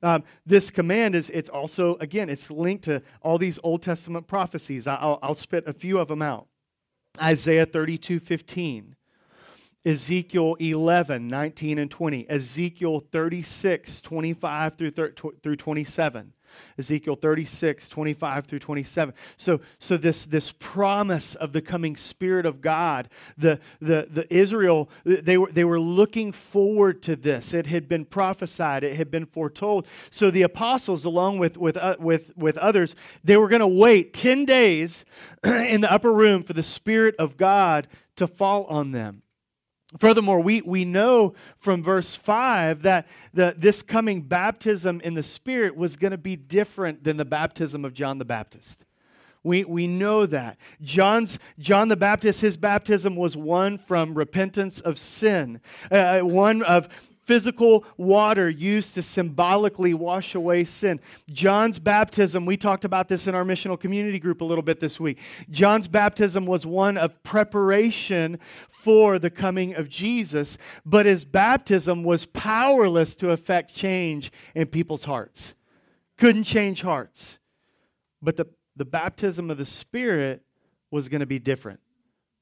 Um, 0.03 0.25
this 0.47 0.71
command 0.71 1.15
is, 1.15 1.31
it's 1.31 1.49
also, 1.49 1.97
again, 1.97 2.29
it's 2.29 2.51
linked 2.51 2.85
to 2.85 3.03
all 3.23 3.39
these 3.39 3.59
Old 3.63 3.83
Testament 3.83 4.27
prophecies. 4.27 4.87
I'll, 4.87 5.19
I'll 5.23 5.35
spit 5.35 5.65
a 5.67 5.73
few 5.73 5.99
of 5.99 6.09
them 6.09 6.23
out. 6.23 6.47
Isaiah 7.21 7.67
32, 7.67 8.21
15. 8.21 8.97
Ezekiel 9.85 10.57
11, 10.61 11.27
19 11.27 11.79
and 11.79 11.91
20. 11.91 12.29
Ezekiel 12.29 13.01
36, 13.01 14.01
25 14.01 14.77
through, 14.77 14.91
through 15.43 15.57
27. 15.57 16.33
Ezekiel 16.79 17.17
36, 17.17 17.89
25 17.89 18.47
through 18.47 18.59
27. 18.59 19.15
So, 19.37 19.61
so 19.79 19.97
this, 19.97 20.25
this 20.25 20.53
promise 20.59 21.35
of 21.35 21.53
the 21.53 21.63
coming 21.63 21.97
Spirit 21.97 22.47
of 22.47 22.61
God, 22.61 23.09
the, 23.37 23.61
the, 23.81 24.09
the 24.11 24.33
Israel, 24.35 24.89
they 25.05 25.39
were, 25.39 25.51
they 25.51 25.65
were 25.65 25.81
looking 25.81 26.33
forward 26.33 27.03
to 27.03 27.17
this. 27.17 27.53
It 27.53 27.67
had 27.67 27.89
been 27.89 28.05
prophesied, 28.05 28.85
it 28.85 28.97
had 28.97 29.11
been 29.11 29.27
foretold. 29.27 29.87
So 30.11 30.31
the 30.31 30.43
apostles, 30.43 31.05
along 31.05 31.39
with, 31.39 31.57
with, 31.57 31.77
uh, 31.77 31.97
with, 31.99 32.37
with 32.37 32.57
others, 32.59 32.95
they 33.25 33.37
were 33.37 33.49
going 33.49 33.61
to 33.61 33.67
wait 33.67 34.15
10 34.15 34.45
days 34.45 35.05
in 35.45 35.81
the 35.81 35.93
upper 35.93 36.13
room 36.13 36.43
for 36.43 36.53
the 36.53 36.63
Spirit 36.63 37.15
of 37.19 37.37
God 37.37 37.89
to 38.17 38.27
fall 38.27 38.65
on 38.65 38.93
them. 38.93 39.23
Furthermore, 39.99 40.41
we, 40.41 40.61
we 40.63 40.85
know 40.85 41.35
from 41.59 41.83
verse 41.83 42.15
5 42.15 42.83
that 42.83 43.09
the, 43.35 43.55
this 43.59 43.83
coming 43.83 44.23
baptism 44.23 45.01
in 45.03 45.15
the 45.15 45.23
Spirit 45.23 45.77
was 45.77 45.97
going 45.97 46.13
to 46.13 46.19
be 46.19 46.37
different 46.37 47.03
than 47.03 47.17
the 47.17 47.25
baptism 47.25 47.85
of 47.85 47.93
John 47.93 48.19
the 48.19 48.25
Baptist. 48.25 48.85
We, 49.43 49.65
we 49.65 49.87
know 49.87 50.27
that. 50.27 50.59
John's, 50.83 51.39
John 51.59 51.89
the 51.89 51.97
Baptist, 51.97 52.41
his 52.41 52.57
baptism 52.57 53.17
was 53.17 53.37
one 53.37 53.79
from 53.79 54.15
repentance 54.15 54.81
of 54.81 54.99
sin, 54.99 55.61
uh, 55.91 56.21
one 56.21 56.63
of 56.63 56.89
physical 57.31 57.85
water 57.97 58.51
used 58.51 58.93
to 58.95 59.01
symbolically 59.01 59.95
wash 59.95 60.35
away 60.35 60.65
sin. 60.65 60.99
John's 61.29 61.79
baptism, 61.79 62.45
we 62.45 62.57
talked 62.57 62.85
about 62.85 63.07
this 63.07 63.29
in 63.29 63.37
our 63.37 63.45
missional 63.45 63.79
community 63.79 64.19
group 64.19 64.41
a 64.41 64.45
little 64.45 64.65
bit 64.65 64.81
this 64.81 64.99
week. 64.99 65.17
John's 65.49 65.87
baptism 65.87 66.45
was 66.45 66.67
one 66.67 66.99
of 66.99 67.23
preparation 67.23 68.41
for 68.69 69.21
the 69.21 69.31
coming 69.31 69.77
of 69.77 69.89
Jesus, 69.89 70.59
but 70.85 71.07
his 71.07 71.25
baptism 71.25 72.03
was 72.03 72.27
powerless 72.27 73.15
to 73.15 73.31
affect 73.31 73.77
change 73.77 74.33
in 74.57 74.67
people's 74.67 75.05
hearts. 75.05 75.55
Couldn't 76.19 76.43
change 76.43 76.83
hearts. 76.83 77.39
But 78.21 78.39
the, 78.39 78.47
the 78.75 78.85
baptism 78.85 79.53
of 79.53 79.57
the 79.57 79.67
Spirit 79.67 80.43
was 80.91 81.07
going 81.07 81.21
to 81.21 81.27
be 81.27 81.39
different. 81.39 81.79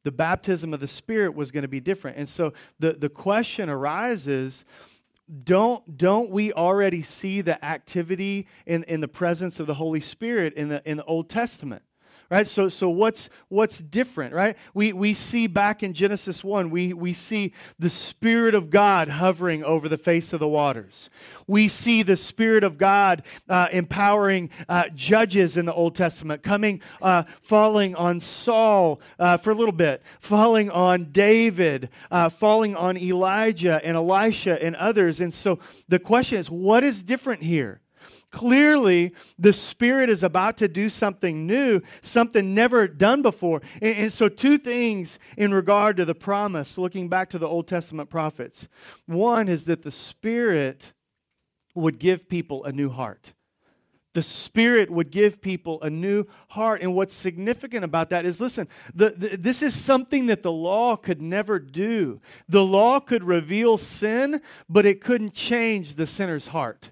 The 0.05 0.13
baptism 0.13 0.73
of 0.73 0.81
the 0.81 0.89
Spirit 0.89 1.35
was 1.35 1.51
going 1.51 1.63
to 1.63 1.69
be 1.69 1.81
different. 1.81 2.17
And 2.17 2.29
so 2.29 2.53
the, 2.79 2.93
the 2.93 3.09
question 3.09 3.69
arises 3.69 4.65
don't, 5.45 5.99
don't 5.99 6.31
we 6.31 6.53
already 6.55 7.03
see 7.03 7.43
the 7.43 7.63
activity 7.63 8.47
in, 8.67 8.85
in 8.85 9.03
the 9.03 9.09
presence 9.09 9.61
of 9.61 9.67
the 9.67 9.75
Holy 9.75 10.01
Spirit 10.01 10.55
in 10.55 10.71
the, 10.71 10.83
in 10.87 10.97
the 10.97 11.05
Old 11.05 11.29
Testament? 11.29 11.83
Right? 12.31 12.47
So 12.47 12.69
so 12.69 12.89
what's 12.89 13.31
what's 13.49 13.79
different 13.79 14.35
right? 14.35 14.57
We 14.75 14.93
we 14.93 15.15
see 15.15 15.47
back 15.47 15.83
in 15.83 15.95
genesis 15.95 16.45
1 16.45 16.71
we 16.71 16.93
we 16.93 17.13
see 17.13 17.53
the 17.79 17.91
spirit 17.91 18.55
of 18.55 18.71
god 18.71 19.09
hovering 19.09 19.65
over 19.65 19.89
the 19.89 19.99
face 19.99 20.33
of 20.33 20.41
the 20.41 20.49
waters. 20.49 21.11
We 21.47 21.69
see 21.69 22.03
the 22.03 22.17
spirit 22.17 22.65
of 22.65 22.79
god 22.79 23.23
uh, 23.49 23.69
empowering 23.73 24.51
uh, 24.69 24.85
judges 24.95 25.57
in 25.57 25.65
the 25.65 25.75
old 25.75 25.95
testament 25.95 26.43
coming 26.43 26.83
uh, 27.01 27.25
falling 27.43 27.95
on 27.95 28.21
saul 28.21 29.01
uh, 29.19 29.37
for 29.37 29.51
a 29.51 29.55
little 29.55 29.73
bit 29.73 30.03
falling 30.21 30.71
on 30.71 31.11
david 31.13 31.89
uh, 32.11 32.29
falling 32.29 32.77
on 32.77 32.97
elijah 32.97 33.81
and 33.85 33.97
elisha 33.97 34.63
and 34.63 34.77
others. 34.77 35.21
And 35.21 35.33
so 35.33 35.59
the 35.89 35.99
question 35.99 36.39
is 36.39 36.51
what 36.51 36.85
is 36.85 37.03
different 37.03 37.43
here 37.43 37.81
Clearly, 38.31 39.15
the 39.39 39.55
Spirit 39.55 40.11
is 40.11 40.23
about 40.23 40.59
to 40.59 40.69
do 40.69 40.91
something 40.91 41.47
new, 41.47 41.81
something 42.03 42.55
never 42.55 42.87
done 42.87 43.23
before. 43.23 43.63
And, 43.81 43.97
and, 43.97 44.13
so, 44.13 44.29
two 44.29 44.59
things 44.59 45.19
in 45.39 45.55
regard 45.55 45.97
to 45.97 46.05
the 46.05 46.15
promise, 46.15 46.77
looking 46.77 47.09
back 47.09 47.31
to 47.31 47.39
the 47.39 47.49
Old 47.49 47.67
Testament 47.67 48.11
prophets. 48.11 48.69
One 49.07 49.49
is 49.49 49.65
that 49.65 49.83
the 49.83 49.91
Spirit 49.91 50.93
would 51.75 51.99
give 51.99 52.29
people 52.29 52.65
a 52.65 52.73
new 52.73 52.91
heart. 52.91 53.33
The 54.13 54.23
Spirit 54.23 54.91
would 54.91 55.11
give 55.11 55.41
people 55.41 55.81
a 55.81 55.89
new 55.89 56.25
heart. 56.49 56.83
And 56.83 56.95
what's 56.95 57.15
significant 57.15 57.85
about 57.85 58.11
that 58.11 58.27
is 58.27 58.41
listen, 58.41 58.69
the, 58.95 59.11
the, 59.11 59.37
this 59.37 59.63
is 59.63 59.75
something 59.75 60.27
that 60.27 60.43
the 60.43 60.53
law 60.53 60.97
could 60.97 61.23
never 61.23 61.59
do. 61.59 62.21
The 62.49 62.65
law 62.65 63.01
could 63.01 63.23
reveal 63.23 63.79
sin, 63.79 64.43
but 64.69 64.85
it 64.85 65.01
couldn't 65.01 65.35
change 65.35 65.95
the 65.95 66.07
sinner's 66.07 66.49
heart. 66.49 66.91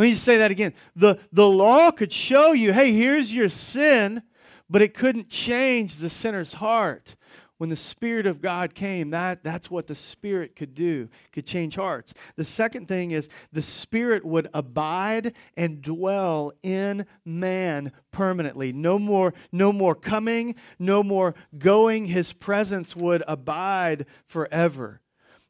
Let 0.00 0.06
me 0.06 0.12
just 0.12 0.24
say 0.24 0.38
that 0.38 0.50
again. 0.50 0.72
The, 0.96 1.18
the 1.30 1.46
law 1.46 1.90
could 1.90 2.10
show 2.10 2.52
you, 2.52 2.72
hey, 2.72 2.90
here's 2.92 3.34
your 3.34 3.50
sin, 3.50 4.22
but 4.70 4.80
it 4.80 4.94
couldn't 4.94 5.28
change 5.28 5.96
the 5.96 6.08
sinner's 6.08 6.54
heart. 6.54 7.16
When 7.58 7.68
the 7.68 7.76
Spirit 7.76 8.24
of 8.24 8.40
God 8.40 8.74
came, 8.74 9.10
that, 9.10 9.44
that's 9.44 9.70
what 9.70 9.88
the 9.88 9.94
Spirit 9.94 10.56
could 10.56 10.74
do, 10.74 11.10
could 11.32 11.44
change 11.44 11.74
hearts. 11.74 12.14
The 12.36 12.46
second 12.46 12.88
thing 12.88 13.10
is 13.10 13.28
the 13.52 13.60
Spirit 13.60 14.24
would 14.24 14.48
abide 14.54 15.34
and 15.54 15.82
dwell 15.82 16.54
in 16.62 17.04
man 17.26 17.92
permanently. 18.10 18.72
No 18.72 18.98
more, 18.98 19.34
no 19.52 19.70
more 19.70 19.94
coming, 19.94 20.54
no 20.78 21.02
more 21.02 21.34
going. 21.58 22.06
His 22.06 22.32
presence 22.32 22.96
would 22.96 23.22
abide 23.28 24.06
forever. 24.28 25.02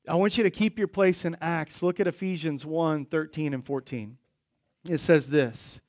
I 0.08 0.16
want 0.16 0.36
you 0.36 0.42
to 0.42 0.50
keep 0.50 0.76
your 0.76 0.88
place 0.88 1.24
in 1.24 1.36
Acts. 1.40 1.84
Look 1.84 2.00
at 2.00 2.08
Ephesians 2.08 2.66
1 2.66 3.04
13 3.04 3.54
and 3.54 3.64
14 3.64 4.16
it 4.88 4.98
says 4.98 5.28
this 5.28 5.80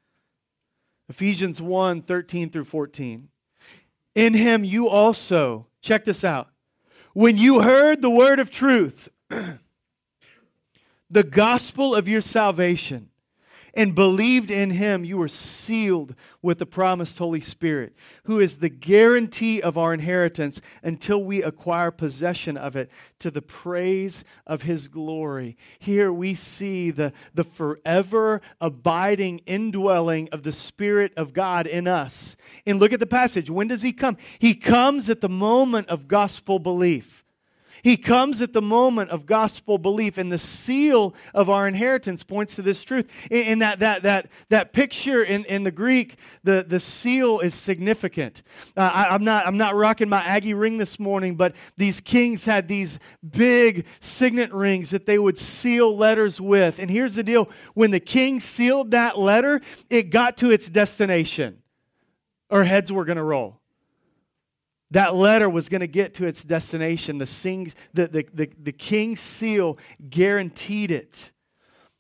Ephesians 1.09 1.61
1 1.61 2.01
13 2.01 2.49
through 2.49 2.65
14. 2.65 3.27
In 4.15 4.33
him 4.33 4.63
you 4.63 4.89
also, 4.89 5.67
check 5.81 6.05
this 6.05 6.23
out, 6.23 6.49
when 7.13 7.37
you 7.37 7.61
heard 7.61 8.01
the 8.01 8.09
word 8.09 8.39
of 8.39 8.49
truth, 8.49 9.09
the 11.09 11.23
gospel 11.23 11.95
of 11.95 12.07
your 12.07 12.21
salvation, 12.21 13.10
and 13.73 13.95
believed 13.95 14.51
in 14.51 14.71
him, 14.71 15.05
you 15.05 15.17
were 15.17 15.27
sealed 15.27 16.15
with 16.41 16.59
the 16.59 16.65
promised 16.65 17.17
Holy 17.17 17.41
Spirit, 17.41 17.93
who 18.23 18.39
is 18.39 18.57
the 18.57 18.69
guarantee 18.69 19.61
of 19.61 19.77
our 19.77 19.93
inheritance 19.93 20.59
until 20.83 21.23
we 21.23 21.41
acquire 21.41 21.91
possession 21.91 22.57
of 22.57 22.75
it 22.75 22.89
to 23.19 23.31
the 23.31 23.41
praise 23.41 24.23
of 24.45 24.63
his 24.63 24.87
glory. 24.87 25.55
Here 25.79 26.11
we 26.11 26.35
see 26.35 26.91
the, 26.91 27.13
the 27.33 27.43
forever 27.43 28.41
abiding 28.59 29.39
indwelling 29.45 30.29
of 30.31 30.43
the 30.43 30.53
Spirit 30.53 31.13
of 31.15 31.33
God 31.33 31.67
in 31.67 31.87
us. 31.87 32.35
And 32.65 32.79
look 32.79 32.93
at 32.93 32.99
the 32.99 33.05
passage. 33.05 33.49
When 33.49 33.67
does 33.67 33.81
he 33.81 33.93
come? 33.93 34.17
He 34.39 34.53
comes 34.53 35.09
at 35.09 35.21
the 35.21 35.29
moment 35.29 35.87
of 35.89 36.07
gospel 36.07 36.59
belief. 36.59 37.20
He 37.83 37.97
comes 37.97 38.41
at 38.41 38.53
the 38.53 38.61
moment 38.61 39.09
of 39.09 39.25
gospel 39.25 39.77
belief, 39.77 40.17
and 40.17 40.31
the 40.31 40.39
seal 40.39 41.15
of 41.33 41.49
our 41.49 41.67
inheritance 41.67 42.23
points 42.23 42.55
to 42.55 42.61
this 42.61 42.83
truth. 42.83 43.09
In, 43.29 43.59
that, 43.59 43.79
that, 43.79 44.03
that, 44.03 44.27
that 44.49 44.73
picture 44.73 45.23
in, 45.23 45.45
in 45.45 45.63
the 45.63 45.71
Greek, 45.71 46.17
the, 46.43 46.65
the 46.67 46.79
seal 46.79 47.39
is 47.39 47.53
significant. 47.53 48.43
Uh, 48.75 48.81
I, 48.81 49.15
am 49.15 49.23
not, 49.23 49.47
I'm 49.47 49.57
not 49.57 49.75
rocking 49.75 50.09
my 50.09 50.21
Aggie 50.21 50.53
ring 50.53 50.77
this 50.77 50.99
morning, 50.99 51.35
but 51.35 51.55
these 51.77 51.99
kings 51.99 52.45
had 52.45 52.67
these 52.67 52.99
big 53.31 53.85
signet 53.99 54.53
rings 54.53 54.89
that 54.91 55.05
they 55.05 55.17
would 55.17 55.37
seal 55.37 55.95
letters 55.95 56.41
with. 56.41 56.79
And 56.79 56.89
here's 56.89 57.15
the 57.15 57.23
deal 57.23 57.49
when 57.73 57.91
the 57.91 57.99
king 57.99 58.39
sealed 58.39 58.91
that 58.91 59.17
letter, 59.17 59.61
it 59.89 60.09
got 60.09 60.37
to 60.37 60.51
its 60.51 60.69
destination, 60.69 61.61
or 62.49 62.63
heads 62.63 62.91
were 62.91 63.05
going 63.05 63.17
to 63.17 63.23
roll 63.23 63.60
that 64.91 65.15
letter 65.15 65.49
was 65.49 65.69
going 65.69 65.81
to 65.81 65.87
get 65.87 66.13
to 66.15 66.25
its 66.27 66.43
destination. 66.43 67.17
The, 67.17 67.27
sings, 67.27 67.75
the, 67.93 68.07
the, 68.07 68.25
the, 68.33 68.49
the 68.61 68.71
king's 68.71 69.21
seal 69.21 69.77
guaranteed 70.09 70.91
it. 70.91 71.31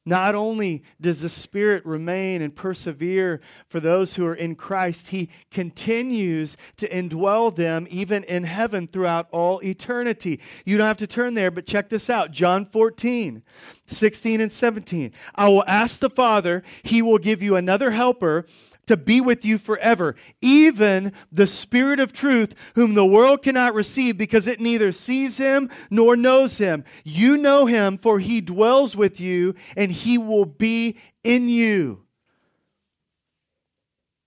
Not 0.03 0.33
only 0.33 0.81
does 0.99 1.21
the 1.21 1.29
Spirit 1.29 1.85
remain 1.85 2.41
and 2.41 2.55
persevere 2.55 3.39
for 3.69 3.79
those 3.79 4.15
who 4.15 4.25
are 4.25 4.33
in 4.33 4.55
Christ, 4.55 5.09
He 5.09 5.29
continues 5.51 6.57
to 6.77 6.89
indwell 6.89 7.55
them 7.55 7.85
even 7.87 8.23
in 8.23 8.43
heaven 8.43 8.87
throughout 8.87 9.27
all 9.31 9.63
eternity. 9.63 10.39
You 10.65 10.79
don't 10.79 10.87
have 10.87 10.97
to 10.97 11.07
turn 11.07 11.35
there, 11.35 11.51
but 11.51 11.67
check 11.67 11.89
this 11.89 12.09
out 12.09 12.31
John 12.31 12.65
14, 12.65 13.43
16 13.85 14.41
and 14.41 14.51
17. 14.51 15.13
I 15.35 15.47
will 15.47 15.65
ask 15.67 15.99
the 15.99 16.09
Father, 16.09 16.63
He 16.81 17.03
will 17.03 17.19
give 17.19 17.43
you 17.43 17.55
another 17.55 17.91
helper 17.91 18.47
to 18.87 18.97
be 18.97 19.21
with 19.21 19.45
you 19.45 19.57
forever, 19.57 20.15
even 20.41 21.13
the 21.31 21.47
Spirit 21.47 21.99
of 21.99 22.13
truth, 22.13 22.53
whom 22.75 22.93
the 22.93 23.05
world 23.05 23.41
cannot 23.41 23.73
receive 23.73 24.17
because 24.17 24.47
it 24.47 24.59
neither 24.59 24.91
sees 24.91 25.37
him 25.37 25.69
nor 25.89 26.15
knows 26.15 26.57
him. 26.57 26.83
You 27.03 27.37
know 27.37 27.65
him, 27.65 27.97
for 27.97 28.19
he 28.19 28.41
dwells 28.41 28.95
with 28.95 29.19
you, 29.19 29.55
and 29.77 29.91
he 29.91 30.17
will 30.17 30.45
be 30.45 30.97
in 31.23 31.49
you. 31.49 32.03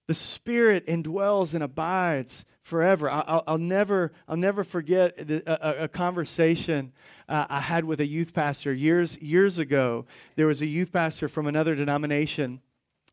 The 0.06 0.14
Spirit 0.14 0.86
indwells 0.86 1.54
and 1.54 1.62
abides 1.62 2.44
forever. 2.62 3.10
I'll, 3.10 3.42
I'll 3.46 3.58
never, 3.58 4.12
I'll 4.28 4.36
never 4.36 4.64
forget 4.64 5.18
a, 5.18 5.84
a, 5.84 5.88
conversation 5.88 6.92
uh, 7.28 7.46
I 7.48 7.60
had 7.60 7.84
with 7.84 8.00
a 8.00 8.06
youth 8.06 8.32
pastor 8.32 8.72
years, 8.72 9.16
years 9.18 9.58
ago. 9.58 10.06
There 10.36 10.46
was 10.46 10.60
a 10.60 10.66
youth 10.66 10.92
pastor 10.92 11.28
from 11.28 11.46
another 11.46 11.74
denomination 11.74 12.60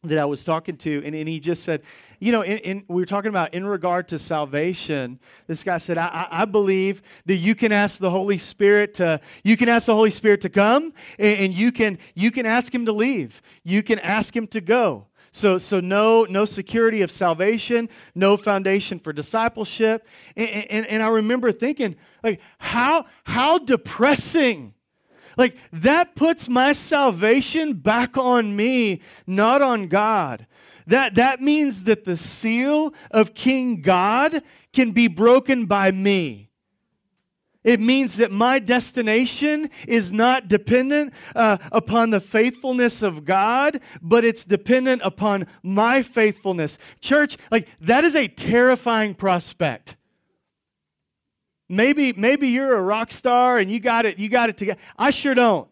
that 0.04 0.18
I 0.18 0.26
was 0.26 0.44
talking 0.44 0.78
to, 0.78 1.04
and, 1.06 1.14
and 1.14 1.30
he 1.30 1.40
just 1.40 1.64
said, 1.64 1.84
you 2.20 2.32
know, 2.32 2.42
in, 2.42 2.58
in, 2.60 2.84
we 2.88 3.02
were 3.02 3.06
talking 3.06 3.30
about 3.30 3.54
in 3.54 3.66
regard 3.66 4.08
to 4.08 4.20
salvation. 4.20 5.20
This 5.46 5.64
guy 5.64 5.78
said, 5.78 6.00
I, 6.00 6.28
I, 6.32 6.46
believe 6.46 7.04
that 7.28 7.36
you 7.36 7.54
can 7.54 7.72
ask 7.72 8.00
the 8.00 8.10
Holy 8.10 8.40
Spirit 8.40 8.96
to, 8.96 9.22
you 9.44 9.56
can 9.58 9.70
ask 9.70 9.86
the 9.86 9.94
Holy 9.94 10.10
Spirit 10.10 10.42
to 10.42 10.50
come, 10.50 10.94
and, 11.20 11.40
and 11.40 11.54
you 11.54 11.72
can 11.72 12.00
you 12.16 12.32
can 12.32 12.48
ask 12.48 12.74
him 12.74 12.86
to 12.88 12.92
leave. 12.92 13.44
You 13.64 13.84
can 13.84 14.00
ask 14.00 14.36
him 14.36 14.48
to 14.48 14.62
go. 14.62 15.06
So, 15.32 15.58
so 15.60 15.80
no, 15.80 16.26
no 16.26 16.46
security 16.46 17.04
of 17.04 17.12
salvation, 17.12 17.88
no 18.16 18.38
foundation 18.38 19.00
for 19.00 19.14
discipleship. 19.14 20.06
And, 20.36 20.50
and, 20.50 20.86
and 20.88 21.04
I 21.04 21.08
remember 21.08 21.52
thinking, 21.52 21.96
like, 22.24 22.42
how 22.58 23.06
how 23.24 23.60
depressing 23.60 24.74
like 25.38 25.58
that 25.72 26.16
puts 26.16 26.50
my 26.50 26.74
salvation 26.74 27.74
back 27.74 28.18
on 28.18 28.56
me, 28.56 29.02
not 29.26 29.62
on 29.62 29.88
God. 29.88 30.48
That, 30.88 31.16
that 31.16 31.42
means 31.42 31.84
that 31.84 32.06
the 32.06 32.18
seal 32.18 32.94
of 33.12 33.34
King 33.34 33.82
God 33.82 34.42
can 34.74 34.92
be 34.92 35.08
broken 35.08 35.66
by 35.66 35.92
me. 35.92 36.50
It 37.64 37.80
means 37.80 38.18
that 38.18 38.32
my 38.32 38.58
destination 38.58 39.70
is 39.88 40.12
not 40.12 40.48
dependent 40.48 41.14
uh, 41.36 41.60
upon 41.72 42.10
the 42.10 42.20
faithfulness 42.20 43.04
of 43.04 43.24
God, 43.24 43.82
but 44.02 44.26
it's 44.26 44.44
dependent 44.44 45.04
upon 45.06 45.46
my 45.62 46.02
faithfulness. 46.02 46.80
Church, 47.02 47.38
like 47.52 47.68
that 47.80 48.04
is 48.04 48.16
a 48.16 48.28
terrifying 48.28 49.14
prospect. 49.14 49.96
Maybe, 51.72 52.12
maybe 52.12 52.50
you're 52.50 52.76
a 52.76 52.82
rock 52.82 53.12
star 53.12 53.58
and 53.58 53.72
you 53.72 53.80
got 53.80 54.06
it, 54.06 54.20
you 54.20 54.28
got 54.28 54.50
it 54.50 54.58
together. 54.58 54.80
I 54.98 55.10
sure 55.12 55.34
don't. 55.34 55.70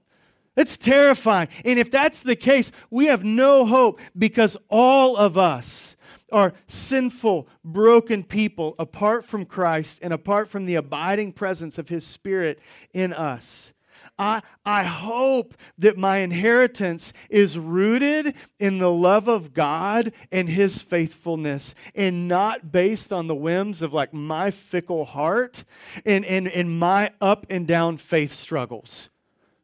It's 0.55 0.77
terrifying. 0.77 1.49
And 1.65 1.77
if 1.77 1.91
that's 1.91 2.21
the 2.21 2.37
case, 2.37 2.71
we 2.89 3.07
have 3.07 3.23
no 3.23 3.65
hope 3.65 3.99
because 4.17 4.55
all 4.69 5.17
of 5.17 5.37
us 5.37 5.97
are 6.31 6.53
sinful, 6.67 7.49
broken 7.65 8.23
people 8.23 8.75
apart 8.79 9.25
from 9.25 9.45
Christ 9.45 9.99
and 10.01 10.13
apart 10.13 10.49
from 10.49 10.65
the 10.65 10.75
abiding 10.75 11.33
presence 11.33 11.77
of 11.77 11.89
His 11.89 12.05
Spirit 12.05 12.59
in 12.93 13.11
us. 13.11 13.73
I, 14.17 14.41
I 14.65 14.83
hope 14.83 15.53
that 15.77 15.97
my 15.97 16.19
inheritance 16.19 17.13
is 17.29 17.57
rooted 17.57 18.35
in 18.59 18.79
the 18.79 18.91
love 18.91 19.27
of 19.27 19.53
God 19.53 20.11
and 20.31 20.49
His 20.49 20.81
faithfulness 20.81 21.75
and 21.95 22.27
not 22.27 22.71
based 22.71 23.13
on 23.13 23.27
the 23.27 23.35
whims 23.35 23.81
of 23.81 23.93
like 23.93 24.13
my 24.13 24.51
fickle 24.51 25.05
heart 25.05 25.63
and, 26.05 26.25
and, 26.25 26.47
and 26.47 26.79
my 26.79 27.11
up 27.21 27.45
and 27.49 27.67
down 27.67 27.97
faith 27.97 28.33
struggles. 28.33 29.09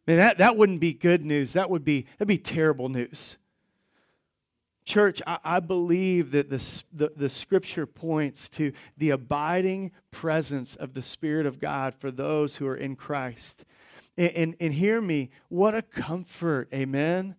Man, 0.07 0.17
that, 0.17 0.37
that 0.37 0.55
wouldn't 0.55 0.79
be 0.79 0.93
good 0.93 1.25
news. 1.25 1.53
That 1.53 1.69
would 1.69 1.83
be, 1.83 2.05
that'd 2.17 2.27
be 2.27 2.37
terrible 2.37 2.89
news. 2.89 3.37
Church, 4.85 5.19
I, 5.25 5.39
I 5.43 5.59
believe 5.59 6.31
that 6.31 6.49
the, 6.49 6.83
the, 6.93 7.11
the, 7.15 7.29
scripture 7.29 7.87
points 7.87 8.47
to 8.49 8.71
the 8.97 9.09
abiding 9.09 9.91
presence 10.11 10.75
of 10.75 10.93
the 10.93 11.01
Spirit 11.01 11.47
of 11.47 11.59
God 11.59 11.95
for 11.95 12.11
those 12.11 12.55
who 12.55 12.67
are 12.67 12.75
in 12.75 12.95
Christ. 12.95 13.65
And, 14.17 14.31
and, 14.31 14.55
and 14.59 14.73
hear 14.73 15.01
me, 15.01 15.29
what 15.49 15.75
a 15.75 15.81
comfort, 15.81 16.69
amen? 16.73 17.35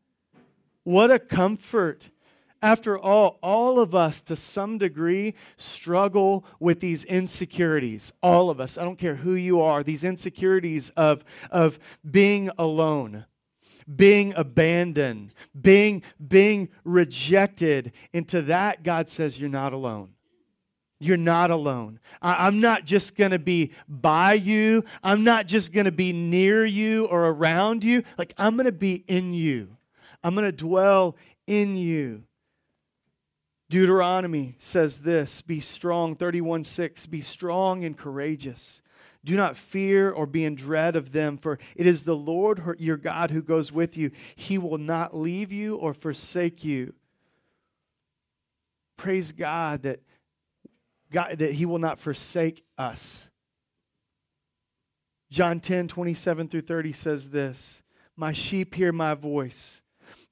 What 0.85 1.11
a 1.11 1.19
comfort. 1.19 2.11
After 2.63 2.99
all, 2.99 3.39
all 3.43 3.79
of 3.79 3.95
us 3.95 4.23
to 4.23 4.37
some 4.37 4.79
degree 4.79 5.35
struggle 5.57 6.45
with 6.59 6.81
these 6.81 7.05
insecurities. 7.05 8.13
All 8.23 8.51
of 8.51 8.61
us. 8.61 8.79
I 8.79 8.85
don't 8.85 8.99
care 8.99 9.15
who 9.15 9.35
you 9.35 9.61
are, 9.61 9.83
these 9.83 10.05
insecurities 10.05 10.91
of, 10.97 11.25
of 11.51 11.79
being 12.11 12.51
alone, 12.59 13.27
being 13.95 14.35
abandoned, 14.35 15.35
being, 15.61 16.03
being 16.27 16.71
rejected. 16.85 17.93
And 18.13 18.27
to 18.29 18.43
that, 18.43 18.83
God 18.83 19.09
says, 19.09 19.39
You're 19.39 19.49
not 19.49 19.73
alone. 19.73 20.16
You're 20.99 21.19
not 21.19 21.51
alone. 21.51 22.01
I, 22.23 22.49
am 22.49 22.61
not 22.61 22.87
just 22.87 23.17
going 23.17 23.33
to 23.33 23.39
be 23.39 23.73
by 23.89 24.33
you. 24.33 24.85
I'm 25.03 25.25
not 25.25 25.47
just 25.47 25.73
going 25.73 25.85
to 25.85 25.93
be 25.93 26.13
near 26.13 26.65
you 26.65 27.05
or 27.07 27.27
around 27.27 27.85
you. 27.85 28.03
Like, 28.17 28.33
I'm 28.39 28.55
going 28.55 28.67
to 28.67 28.73
be 28.73 29.05
in 29.07 29.35
you. 29.35 29.77
I'm 30.25 30.35
going 30.35 30.47
to 30.47 30.53
dwell 30.53 31.17
in 31.47 31.77
you. 31.77 32.23
Deuteronomy 33.69 34.57
says 34.59 34.99
this 34.99 35.43
Be 35.43 35.61
strong, 35.61 36.17
31 36.17 36.65
6. 36.65 37.07
Be 37.07 37.21
strong 37.21 37.85
and 37.85 37.97
courageous. 37.97 38.81
Do 39.25 39.37
not 39.37 39.57
fear 39.57 40.11
or 40.11 40.25
be 40.25 40.45
in 40.45 40.55
dread 40.55 40.95
of 40.95 41.11
them, 41.11 41.37
for 41.37 41.59
it 41.75 41.85
is 41.85 42.05
the 42.05 42.17
Lord 42.17 42.77
your 42.79 42.97
God 42.97 43.33
who 43.33 43.43
goes 43.43 43.73
with 43.73 43.97
you. 43.97 44.13
He 44.37 44.57
will 44.57 44.79
not 44.79 45.17
leave 45.17 45.51
you 45.51 45.77
or 45.77 45.93
forsake 45.93 46.65
you. 46.65 46.95
Praise 48.97 49.33
God 49.33 49.83
that 49.83 50.01
God, 51.11 51.39
that 51.39 51.53
he 51.53 51.67
will 51.67 51.79
not 51.79 52.01
forsake 52.01 52.65
us. 52.77 53.29
John 55.31 55.61
10, 55.61 55.89
27 55.89 56.49
through 56.49 56.63
30 56.63 56.93
says 56.93 57.31
this 57.31 57.83
My 58.17 58.33
sheep 58.33 58.75
hear 58.75 58.93
my 58.93 59.15
voice. 59.15 59.81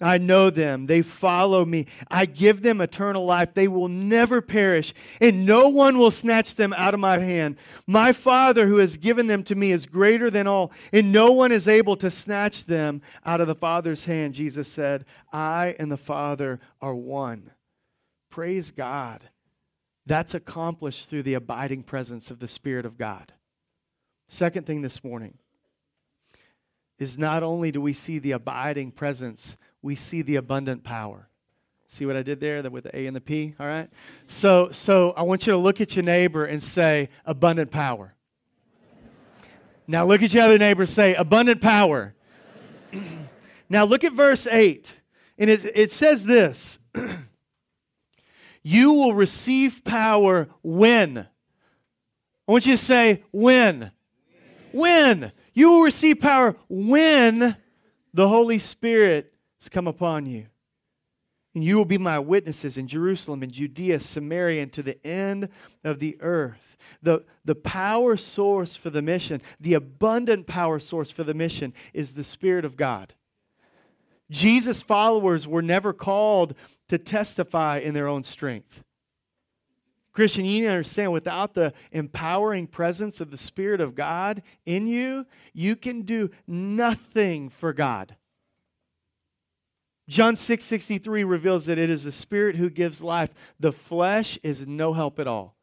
I 0.01 0.19
know 0.19 0.51
them. 0.51 0.87
They 0.87 1.03
follow 1.03 1.65
me. 1.65 1.87
I 2.11 2.27
give 2.27 2.63
them 2.63 2.81
eternal 2.81 3.25
life. 3.25 3.55
They 3.55 3.69
will 3.69 3.89
never 3.89 4.41
perish, 4.41 4.93
and 5.21 5.47
no 5.47 5.69
one 5.69 5.99
will 5.99 6.11
snatch 6.11 6.57
them 6.57 6.73
out 6.77 6.95
of 6.95 7.01
my 7.01 7.19
hand. 7.19 7.57
My 7.87 8.13
Father, 8.13 8.67
who 8.67 8.79
has 8.79 8.97
given 8.97 9.29
them 9.29 9.45
to 9.45 9.55
me, 9.55 9.71
is 9.71 9.87
greater 9.87 10.31
than 10.31 10.47
all, 10.47 10.73
and 10.93 11.13
no 11.13 11.33
one 11.33 11.53
is 11.53 11.69
able 11.69 11.97
to 11.99 12.11
snatch 12.11 12.65
them 12.65 13.03
out 13.25 13.41
of 13.41 13.47
the 13.47 13.55
Father's 13.55 14.05
hand. 14.05 14.35
Jesus 14.35 14.69
said, 14.69 15.05
I 15.33 15.77
and 15.79 15.91
the 15.91 15.97
Father 15.97 16.61
are 16.81 16.95
one. 16.95 17.53
Praise 18.31 18.73
God. 18.73 19.23
That's 20.07 20.35
accomplished 20.35 21.09
through 21.09 21.23
the 21.23 21.35
abiding 21.35 21.83
presence 21.83 22.31
of 22.31 22.39
the 22.39 22.49
Spirit 22.49 22.85
of 22.85 22.99
God. 22.99 23.33
Second 24.29 24.67
thing 24.67 24.83
this 24.83 25.03
morning 25.03 25.39
is 26.99 27.19
not 27.19 27.43
only 27.43 27.71
do 27.73 27.81
we 27.81 27.93
see 27.93 28.19
the 28.19 28.33
abiding 28.33 28.91
presence 28.91 29.57
we 29.83 29.95
see 29.95 30.23
the 30.23 30.37
abundant 30.37 30.83
power. 30.83 31.29
See 31.89 32.07
what 32.07 32.17
I 32.17 32.23
did 32.23 32.41
there 32.41 32.63
with 32.71 32.85
the 32.85 32.99
A 32.99 33.07
and 33.07 33.15
the 33.15 33.21
P? 33.21 33.55
All 33.61 33.67
right. 33.67 33.89
So, 34.27 34.71
so 34.73 35.13
I 35.17 35.23
want 35.23 35.47
you 35.47 35.53
to 35.53 35.59
look 35.59 35.81
at 35.81 35.95
your 35.95 36.03
neighbor 36.03 36.45
and 36.45 36.63
say, 36.63 37.11
abundant 37.27 37.71
power. 37.71 38.15
Now 39.87 40.07
look 40.07 40.23
at 40.23 40.33
your 40.33 40.45
other 40.45 40.59
neighbor 40.59 40.87
say, 40.87 41.15
abundant 41.15 41.61
power. 41.61 42.15
now 43.69 43.85
look 43.85 44.03
at 44.03 44.15
verse 44.15 44.47
8. 44.47 44.97
And 45.37 45.51
it, 45.51 45.65
it 45.75 45.93
says 45.93 46.25
this 46.25 46.79
You 48.65 48.95
will 48.95 49.15
receive 49.15 49.85
power 49.85 50.49
when? 50.63 51.19
I 51.19 52.53
want 52.53 52.67
you 52.67 52.77
to 52.77 52.83
say, 52.83 53.23
when? 53.31 53.93
When? 54.73 55.33
You 55.53 55.71
will 55.71 55.83
receive 55.83 56.19
power 56.19 56.57
when 56.69 57.57
the 58.15 58.29
Holy 58.29 58.59
Spirit 58.59 59.33
has 59.61 59.69
come 59.69 59.87
upon 59.87 60.27
you. 60.27 60.47
And 61.55 61.63
you 61.63 61.77
will 61.77 61.85
be 61.85 61.99
my 61.99 62.19
witnesses 62.19 62.77
in 62.77 62.89
Jerusalem 62.89 63.43
and 63.43 63.53
Judea, 63.53 64.01
Samaria, 64.01 64.63
and 64.63 64.73
to 64.73 64.83
the 64.83 65.07
end 65.07 65.51
of 65.85 66.01
the 66.01 66.17
earth. 66.21 66.77
The, 67.03 67.25
the 67.45 67.55
power 67.55 68.17
source 68.17 68.75
for 68.77 68.91
the 68.91 69.03
mission, 69.03 69.43
the 69.61 69.75
abundant 69.75 70.47
power 70.47 70.81
source 70.81 71.11
for 71.11 71.23
the 71.23 71.35
mission, 71.35 71.75
is 71.93 72.15
the 72.15 72.25
Spirit 72.25 72.65
of 72.65 72.77
God. 72.77 73.15
Jesus' 74.31 74.83
followers 74.83 75.47
were 75.47 75.63
never 75.63 75.93
called 75.93 76.55
to 76.89 76.99
testify 76.99 77.79
in 77.79 77.95
their 77.95 78.09
own 78.09 78.25
strength. 78.25 78.83
Christian, 80.13 80.45
you 80.45 80.61
need 80.61 80.67
to 80.67 80.71
understand 80.71 81.13
without 81.13 81.55
the 81.55 81.75
empowering 81.91 82.69
presence 82.69 83.21
of 83.21 83.31
the 83.31 83.39
Spirit 83.39 83.81
of 83.81 83.97
God 83.97 84.43
in 84.65 84.87
you, 84.87 85.27
you 85.53 85.75
can 85.75 86.03
do 86.03 86.31
nothing 86.47 87.51
for 87.51 87.73
God. 87.73 88.15
John 90.09 90.37
6 90.37 90.65
63 90.65 91.25
reveals 91.25 91.67
that 91.67 91.79
it 91.79 91.91
is 91.91 92.05
the 92.05 92.13
Spirit 92.13 92.57
who 92.57 92.71
gives 92.71 93.03
life. 93.03 93.31
The 93.59 93.73
flesh 93.73 94.39
is 94.43 94.67
no 94.67 94.93
help 94.93 95.19
at 95.19 95.27
all. 95.27 95.57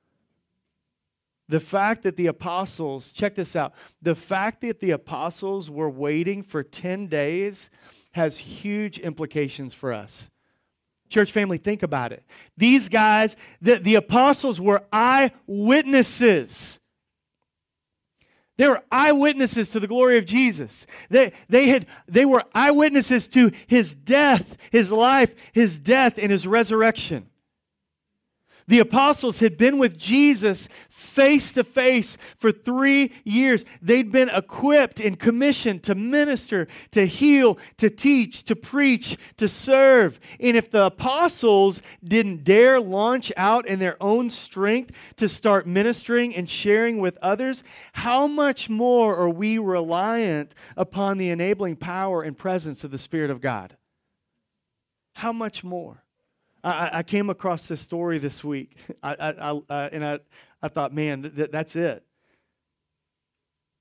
The 1.47 1.60
fact 1.60 2.04
that 2.04 2.17
the 2.17 2.28
apostles, 2.28 3.12
check 3.12 3.36
this 3.36 3.56
out, 3.56 3.74
the 4.02 4.15
fact 4.15 4.62
that 4.62 4.80
the 4.80 4.91
apostles 4.91 5.69
were 5.69 5.89
waiting 5.89 6.43
for 6.43 6.63
10 6.63 7.08
days 7.08 7.69
has 8.12 8.38
huge 8.38 9.00
implications 9.00 9.74
for 9.74 9.93
us. 9.93 10.30
Church 11.10 11.32
family, 11.32 11.58
think 11.58 11.84
about 11.84 12.12
it. 12.12 12.24
These 12.58 12.88
guys, 12.88 13.36
the, 13.62 13.76
the 13.76 13.95
apostles 13.95 14.62
were 14.62 14.84
eyewitnesses. 14.93 16.80
They 18.58 18.67
were 18.67 18.84
eyewitnesses 18.91 19.71
to 19.71 19.80
the 19.80 19.88
glory 19.88 20.19
of 20.19 20.26
Jesus. 20.26 20.86
They, 21.10 21.32
they, 21.50 21.67
had, 21.67 21.88
they 22.08 22.26
were 22.26 22.43
eyewitnesses 22.54 23.28
to 23.30 23.52
his 23.65 23.95
death, 23.95 24.45
his 24.71 24.91
life, 24.91 25.34
his 25.52 25.80
death, 25.80 26.19
and 26.19 26.32
his 26.32 26.45
resurrection. 26.45 27.31
The 28.67 28.80
apostles 28.80 29.39
had 29.39 29.58
been 29.58 29.78
with 29.78 29.97
Jesus 29.97 30.69
face 30.89 31.52
to 31.54 31.63
face 31.63 32.17
for 32.38 32.52
three 32.52 33.12
years. 33.24 33.65
They'd 33.82 34.12
been 34.12 34.30
equipped 34.30 35.00
and 35.00 35.19
commissioned 35.19 35.84
to 35.84 35.95
minister, 35.95 36.67
to 36.91 37.06
heal, 37.06 37.58
to 37.78 37.89
teach, 37.89 38.43
to 38.43 38.56
preach, 38.56 39.17
to 39.38 39.50
serve. 39.50 40.19
And 40.39 40.56
if 40.56 40.71
the 40.71 40.86
apostles 40.86 41.82
didn't 42.04 42.43
dare 42.43 42.80
launch 42.80 43.32
out 43.36 43.67
in 43.67 43.80
their 43.80 44.02
own 44.02 44.30
strength 44.30 44.91
to 45.17 45.28
start 45.28 45.67
ministering 45.67 46.36
and 46.36 46.50
sharing 46.50 47.00
with 47.00 47.17
others, 47.21 47.63
how 47.93 48.28
much 48.28 48.69
more 48.69 49.15
are 49.17 49.30
we 49.30 49.58
reliant 49.58 50.56
upon 50.78 51.17
the 51.17 51.30
enabling 51.30 51.76
power 51.76 52.21
and 52.21 52.38
presence 52.38 52.84
of 52.84 52.91
the 52.91 53.00
Spirit 53.00 53.32
of 53.32 53.41
God? 53.41 53.76
How 55.13 55.34
much 55.34 55.63
more? 55.63 56.04
I, 56.63 56.89
I 57.00 57.04
came 57.04 57.30
across 57.30 57.67
this 57.67 57.82
story 57.82 58.19
this 58.19 58.43
week, 58.43 58.76
I, 59.04 59.62
I, 59.69 59.86
and 59.88 60.06
I, 60.06 60.19
I 60.62 60.67
thought, 60.67 60.93
man, 60.93 61.32
th- 61.36 61.52
that's 61.52 61.76
it. 61.76 62.04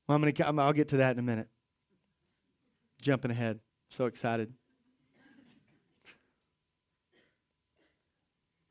Well, 0.07 0.16
I'm 0.16 0.33
gonna, 0.33 0.62
I'll 0.62 0.73
get 0.73 0.88
to 0.88 0.99
that 0.99 1.12
in 1.12 1.19
a 1.19 1.23
minute. 1.23 1.49
Jumping 3.01 3.31
ahead, 3.31 3.61
so 3.90 4.07
excited. 4.07 4.53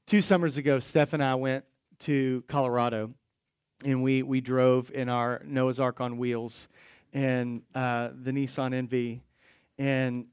Two 0.05 0.21
summers 0.21 0.57
ago, 0.57 0.79
Steph 0.79 1.13
and 1.13 1.23
I 1.23 1.35
went 1.35 1.65
to 1.99 2.43
Colorado, 2.47 3.13
and 3.85 4.01
we 4.03 4.23
we 4.23 4.41
drove 4.41 4.91
in 4.91 5.07
our 5.07 5.41
Noah's 5.45 5.79
Ark 5.79 6.01
on 6.01 6.17
wheels, 6.17 6.67
and 7.13 7.61
uh, 7.75 8.09
the 8.21 8.31
Nissan 8.31 8.87
NV, 8.87 9.21
and 9.77 10.25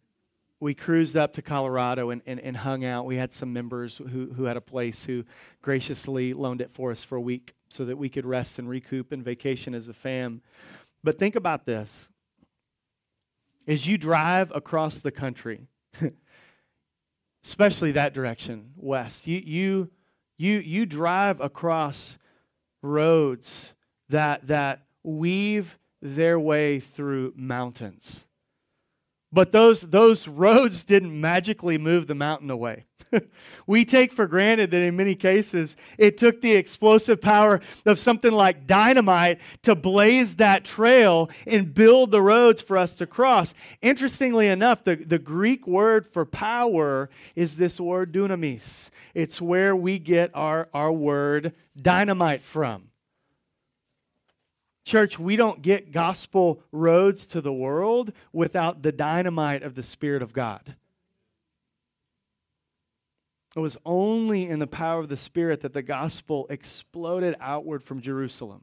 we 0.60 0.74
cruised 0.74 1.16
up 1.16 1.34
to 1.34 1.42
Colorado 1.42 2.10
and, 2.10 2.22
and, 2.26 2.40
and, 2.40 2.56
hung 2.56 2.84
out. 2.84 3.04
We 3.04 3.16
had 3.16 3.32
some 3.32 3.52
members 3.52 3.98
who, 3.98 4.32
who 4.32 4.44
had 4.44 4.56
a 4.56 4.60
place 4.62 5.04
who 5.04 5.24
graciously 5.60 6.32
loaned 6.32 6.60
it 6.60 6.70
for 6.72 6.90
us 6.90 7.02
for 7.02 7.16
a 7.16 7.20
week 7.20 7.54
so 7.68 7.84
that 7.84 7.98
we 7.98 8.08
could 8.08 8.24
rest 8.24 8.58
and 8.58 8.68
recoup 8.68 9.12
and 9.12 9.22
vacation 9.22 9.74
as 9.74 9.88
a 9.88 9.92
fam. 9.92 10.40
But 11.04 11.18
think 11.18 11.36
about 11.36 11.66
this 11.66 12.08
as 13.68 13.86
you 13.86 13.98
drive 13.98 14.50
across 14.54 15.00
the 15.00 15.10
country, 15.10 15.66
especially 17.44 17.92
that 17.92 18.14
direction, 18.14 18.70
west, 18.76 19.26
you, 19.26 19.42
you, 19.44 19.90
you, 20.38 20.58
you 20.58 20.86
drive 20.86 21.40
across 21.40 22.16
roads 22.80 23.74
that, 24.08 24.46
that 24.46 24.86
weave 25.02 25.78
their 26.00 26.38
way 26.38 26.80
through 26.80 27.34
mountains 27.36 28.25
but 29.32 29.52
those, 29.52 29.82
those 29.82 30.28
roads 30.28 30.84
didn't 30.84 31.20
magically 31.20 31.78
move 31.78 32.06
the 32.06 32.14
mountain 32.14 32.50
away. 32.50 32.86
we 33.66 33.84
take 33.84 34.12
for 34.12 34.26
granted 34.26 34.70
that 34.70 34.82
in 34.82 34.96
many 34.96 35.14
cases 35.14 35.76
it 35.98 36.18
took 36.18 36.40
the 36.40 36.54
explosive 36.54 37.20
power 37.20 37.60
of 37.84 37.98
something 37.98 38.32
like 38.32 38.66
dynamite 38.66 39.40
to 39.62 39.74
blaze 39.74 40.36
that 40.36 40.64
trail 40.64 41.30
and 41.46 41.74
build 41.74 42.10
the 42.10 42.22
roads 42.22 42.62
for 42.62 42.76
us 42.76 42.94
to 42.94 43.06
cross. 43.06 43.54
Interestingly 43.82 44.48
enough, 44.48 44.84
the, 44.84 44.96
the 44.96 45.18
Greek 45.18 45.66
word 45.66 46.06
for 46.06 46.24
power 46.24 47.10
is 47.34 47.56
this 47.56 47.80
word 47.80 48.12
dunamis. 48.12 48.90
It's 49.14 49.40
where 49.40 49.74
we 49.74 49.98
get 49.98 50.30
our, 50.34 50.68
our 50.74 50.92
word 50.92 51.52
dynamite 51.80 52.42
from. 52.42 52.88
Church, 54.86 55.18
we 55.18 55.34
don't 55.34 55.62
get 55.62 55.90
gospel 55.90 56.62
roads 56.70 57.26
to 57.26 57.40
the 57.40 57.52
world 57.52 58.12
without 58.32 58.82
the 58.82 58.92
dynamite 58.92 59.64
of 59.64 59.74
the 59.74 59.82
Spirit 59.82 60.22
of 60.22 60.32
God. 60.32 60.76
It 63.56 63.58
was 63.58 63.76
only 63.84 64.46
in 64.48 64.60
the 64.60 64.66
power 64.68 65.00
of 65.00 65.08
the 65.08 65.16
Spirit 65.16 65.62
that 65.62 65.72
the 65.72 65.82
gospel 65.82 66.46
exploded 66.50 67.34
outward 67.40 67.82
from 67.82 68.00
Jerusalem. 68.00 68.62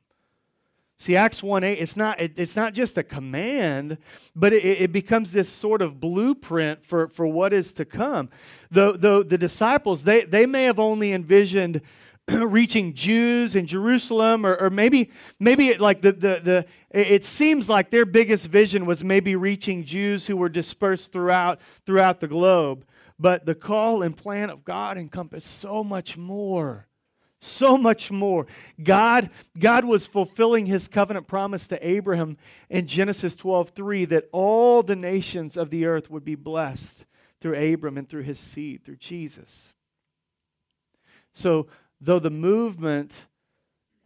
See, 0.97 1.17
Acts 1.17 1.43
1 1.43 1.65
8, 1.65 1.73
it's 1.73 1.97
not, 1.97 2.21
it, 2.21 2.31
it's 2.37 2.55
not 2.55 2.73
just 2.73 2.97
a 2.97 3.03
command, 3.03 3.97
but 4.33 4.53
it, 4.53 4.63
it, 4.63 4.91
becomes 4.93 5.33
this 5.33 5.49
sort 5.49 5.81
of 5.81 5.99
blueprint 5.99 6.85
for, 6.85 7.09
for 7.09 7.27
what 7.27 7.51
is 7.51 7.73
to 7.73 7.83
come. 7.83 8.29
The, 8.71 8.93
the, 8.93 9.25
the 9.25 9.37
disciples, 9.37 10.05
they, 10.05 10.23
they 10.23 10.45
may 10.45 10.63
have 10.63 10.79
only 10.79 11.11
envisioned 11.11 11.81
reaching 12.31 12.93
Jews 12.93 13.55
in 13.55 13.67
Jerusalem, 13.67 14.45
or, 14.45 14.55
or 14.55 14.69
maybe 14.69 15.11
maybe 15.39 15.67
it, 15.69 15.81
like 15.81 16.01
the, 16.01 16.13
the, 16.13 16.41
the 16.43 16.65
it 16.91 17.25
seems 17.25 17.69
like 17.69 17.89
their 17.89 18.05
biggest 18.05 18.47
vision 18.47 18.85
was 18.85 19.03
maybe 19.03 19.35
reaching 19.35 19.83
Jews 19.83 20.25
who 20.27 20.37
were 20.37 20.49
dispersed 20.49 21.11
throughout 21.11 21.59
throughout 21.85 22.21
the 22.21 22.27
globe. 22.27 22.85
But 23.19 23.45
the 23.45 23.55
call 23.55 24.01
and 24.01 24.15
plan 24.15 24.49
of 24.49 24.63
God 24.63 24.97
encompass 24.97 25.45
so 25.45 25.83
much 25.83 26.17
more. 26.17 26.87
So 27.39 27.77
much 27.77 28.09
more. 28.09 28.47
God, 28.81 29.29
God 29.59 29.83
was 29.83 30.07
fulfilling 30.07 30.65
his 30.65 30.87
covenant 30.87 31.27
promise 31.27 31.67
to 31.67 31.87
Abraham 31.87 32.37
in 32.69 32.87
Genesis 32.87 33.35
12 33.35 33.71
3 33.71 34.05
that 34.05 34.29
all 34.31 34.81
the 34.81 34.95
nations 34.95 35.57
of 35.57 35.69
the 35.69 35.85
earth 35.85 36.09
would 36.09 36.23
be 36.23 36.35
blessed 36.35 37.05
through 37.41 37.73
Abram 37.73 37.97
and 37.97 38.07
through 38.07 38.23
his 38.23 38.39
seed, 38.39 38.85
through 38.85 38.95
Jesus. 38.95 39.73
So 41.33 41.67
though 42.03 42.19
the 42.19 42.29
movement 42.29 43.13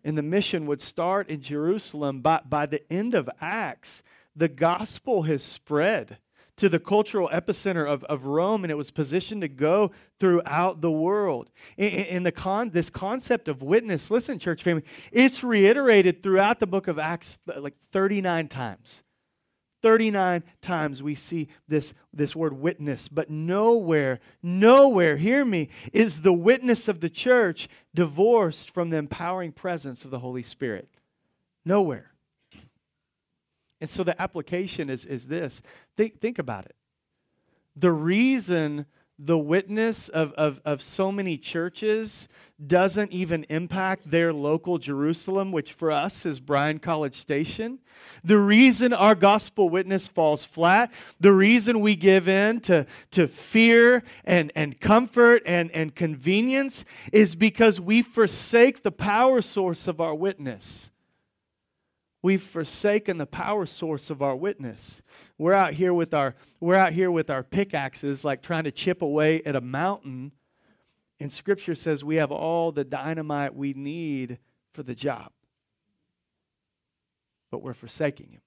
and 0.03 0.17
the 0.17 0.23
mission 0.23 0.65
would 0.67 0.81
start 0.81 1.29
in 1.29 1.41
Jerusalem, 1.41 2.21
by, 2.21 2.41
by 2.47 2.65
the 2.65 2.81
end 2.91 3.13
of 3.13 3.29
Acts, 3.41 4.03
the 4.35 4.47
gospel 4.47 5.23
has 5.23 5.43
spread 5.43 6.17
to 6.57 6.69
the 6.69 6.79
cultural 6.79 7.29
epicenter 7.29 7.87
of, 7.87 8.03
of 8.05 8.25
Rome, 8.25 8.63
and 8.63 8.71
it 8.71 8.75
was 8.75 8.89
positioned 8.89 9.41
to 9.41 9.47
go 9.47 9.91
throughout 10.19 10.81
the 10.81 10.91
world. 10.91 11.49
In, 11.77 12.23
the 12.23 12.31
con, 12.31 12.71
this 12.71 12.89
concept 12.89 13.47
of 13.47 13.61
witness, 13.61 14.09
listen, 14.09 14.39
church 14.39 14.63
family, 14.63 14.83
it's 15.11 15.43
reiterated 15.43 16.23
throughout 16.23 16.59
the 16.59 16.67
book 16.67 16.87
of 16.87 16.97
Acts 16.97 17.37
like 17.57 17.75
39 17.91 18.47
times. 18.47 19.03
39 19.81 20.43
times 20.61 21.03
we 21.03 21.15
see 21.15 21.47
this, 21.67 21.93
this 22.13 22.35
word 22.35 22.53
witness, 22.53 23.07
but 23.07 23.29
nowhere, 23.29 24.19
nowhere, 24.41 25.17
hear 25.17 25.45
me, 25.45 25.69
is 25.93 26.21
the 26.21 26.33
witness 26.33 26.87
of 26.87 26.99
the 26.99 27.09
church 27.09 27.67
divorced 27.93 28.71
from 28.71 28.89
the 28.89 28.97
empowering 28.97 29.51
presence 29.51 30.03
of 30.03 30.11
the 30.11 30.19
Holy 30.19 30.43
Spirit. 30.43 30.89
Nowhere. 31.65 32.11
And 33.79 33.89
so 33.89 34.03
the 34.03 34.19
application 34.19 34.89
is, 34.89 35.05
is 35.05 35.27
this 35.27 35.61
think, 35.95 36.19
think 36.19 36.39
about 36.39 36.65
it. 36.65 36.75
the 37.75 37.91
reason 37.91 38.85
the 39.19 39.37
witness 39.37 40.09
of, 40.09 40.31
of, 40.33 40.61
of 40.63 40.81
so 40.81 41.11
many 41.11 41.37
churches 41.37 42.27
doesn't 42.65 43.11
even 43.11 43.45
impact 43.49 44.09
their 44.09 44.31
local 44.31 44.77
Jerusalem, 44.77 45.51
which 45.51 45.73
for 45.73 45.91
us 45.91 46.25
is 46.25 46.39
Bryan 46.39 46.77
College 46.77 47.15
Station. 47.15 47.79
The 48.23 48.37
reason 48.37 48.93
our 48.93 49.15
gospel 49.15 49.69
witness 49.69 50.07
falls 50.07 50.43
flat, 50.43 50.91
the 51.19 51.33
reason 51.33 51.79
we 51.79 51.95
give 51.95 52.27
in 52.27 52.59
to, 52.61 52.85
to 53.11 53.27
fear 53.27 54.03
and, 54.23 54.51
and 54.55 54.79
comfort 54.79 55.41
and, 55.45 55.71
and 55.71 55.95
convenience 55.95 56.85
is 57.11 57.33
because 57.33 57.81
we 57.81 58.03
forsake 58.03 58.83
the 58.83 58.91
power 58.91 59.41
source 59.41 59.87
of 59.87 59.99
our 59.99 60.15
witness. 60.15 60.91
We've 62.21 62.43
forsaken 62.43 63.17
the 63.17 63.25
power 63.25 63.65
source 63.65 64.09
of 64.09 64.21
our 64.21 64.35
witness. 64.35 65.01
We're 65.37 65.53
out 65.53 65.73
here 65.73 65.93
with 65.93 66.13
our 66.13 66.35
we're 66.59 66.75
out 66.75 66.93
here 66.93 67.11
with 67.11 67.29
our 67.29 67.43
pickaxes 67.43 68.25
like 68.25 68.41
trying 68.41 68.63
to 68.63 68.71
chip 68.71 69.01
away 69.01 69.41
at 69.43 69.55
a 69.55 69.61
mountain. 69.61 70.31
And 71.19 71.31
scripture 71.31 71.75
says 71.75 72.03
we 72.03 72.15
have 72.15 72.31
all 72.31 72.71
the 72.71 72.83
dynamite 72.83 73.55
we 73.55 73.73
need 73.73 74.39
for 74.73 74.83
the 74.83 74.95
job. 74.95 75.31
But 77.51 77.61
we're 77.61 77.73
forsaking 77.73 78.31
him. 78.31 78.41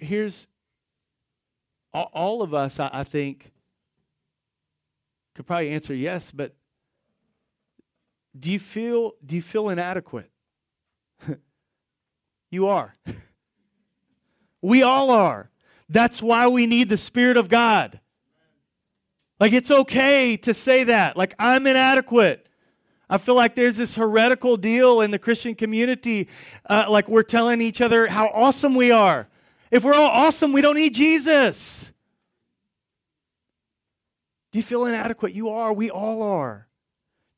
here's 0.00 0.46
all 1.92 2.42
of 2.42 2.54
us, 2.54 2.80
I 2.80 3.04
think, 3.04 3.52
could 5.34 5.46
probably 5.46 5.70
answer 5.70 5.94
yes, 5.94 6.30
but 6.30 6.54
do 8.38 8.50
you 8.50 8.58
feel 8.58 9.12
do 9.24 9.36
you 9.36 9.42
feel 9.42 9.68
inadequate? 9.68 10.30
you 12.54 12.68
are. 12.68 12.94
we 14.62 14.82
all 14.82 15.10
are. 15.10 15.50
That's 15.88 16.22
why 16.22 16.48
we 16.48 16.66
need 16.66 16.88
the 16.88 16.96
spirit 16.96 17.36
of 17.36 17.48
God. 17.48 18.00
Like 19.38 19.52
it's 19.52 19.70
okay 19.70 20.36
to 20.38 20.54
say 20.54 20.84
that. 20.84 21.16
Like 21.16 21.34
I'm 21.38 21.66
inadequate. 21.66 22.48
I 23.10 23.18
feel 23.18 23.34
like 23.34 23.54
there's 23.54 23.76
this 23.76 23.94
heretical 23.94 24.56
deal 24.56 25.02
in 25.02 25.10
the 25.10 25.18
Christian 25.18 25.54
community, 25.54 26.28
uh, 26.68 26.86
like 26.88 27.08
we're 27.08 27.22
telling 27.22 27.60
each 27.60 27.82
other 27.82 28.06
how 28.06 28.28
awesome 28.28 28.74
we 28.74 28.90
are. 28.90 29.28
If 29.70 29.84
we're 29.84 29.94
all 29.94 30.08
awesome, 30.08 30.52
we 30.52 30.62
don't 30.62 30.76
need 30.76 30.94
Jesus. 30.94 31.92
Do 34.52 34.58
you 34.58 34.62
feel 34.62 34.86
inadequate? 34.86 35.34
You 35.34 35.50
are. 35.50 35.72
We 35.72 35.90
all 35.90 36.22
are. 36.22 36.68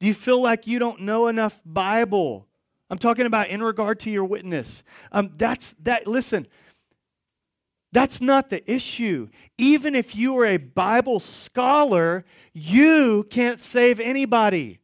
Do 0.00 0.06
you 0.06 0.14
feel 0.14 0.40
like 0.40 0.66
you 0.66 0.78
don't 0.78 1.00
know 1.00 1.26
enough 1.28 1.60
Bible? 1.64 2.45
I'm 2.88 2.98
talking 2.98 3.26
about 3.26 3.48
in 3.48 3.62
regard 3.62 4.00
to 4.00 4.10
your 4.10 4.24
witness. 4.24 4.82
Um, 5.10 5.32
that's 5.36 5.74
that. 5.82 6.06
Listen, 6.06 6.46
that's 7.92 8.20
not 8.20 8.50
the 8.50 8.70
issue. 8.70 9.28
Even 9.58 9.94
if 9.94 10.14
you 10.14 10.38
are 10.38 10.46
a 10.46 10.56
Bible 10.58 11.18
scholar, 11.18 12.24
you 12.52 13.26
can't 13.30 13.60
save 13.60 14.00
anybody. 14.00 14.80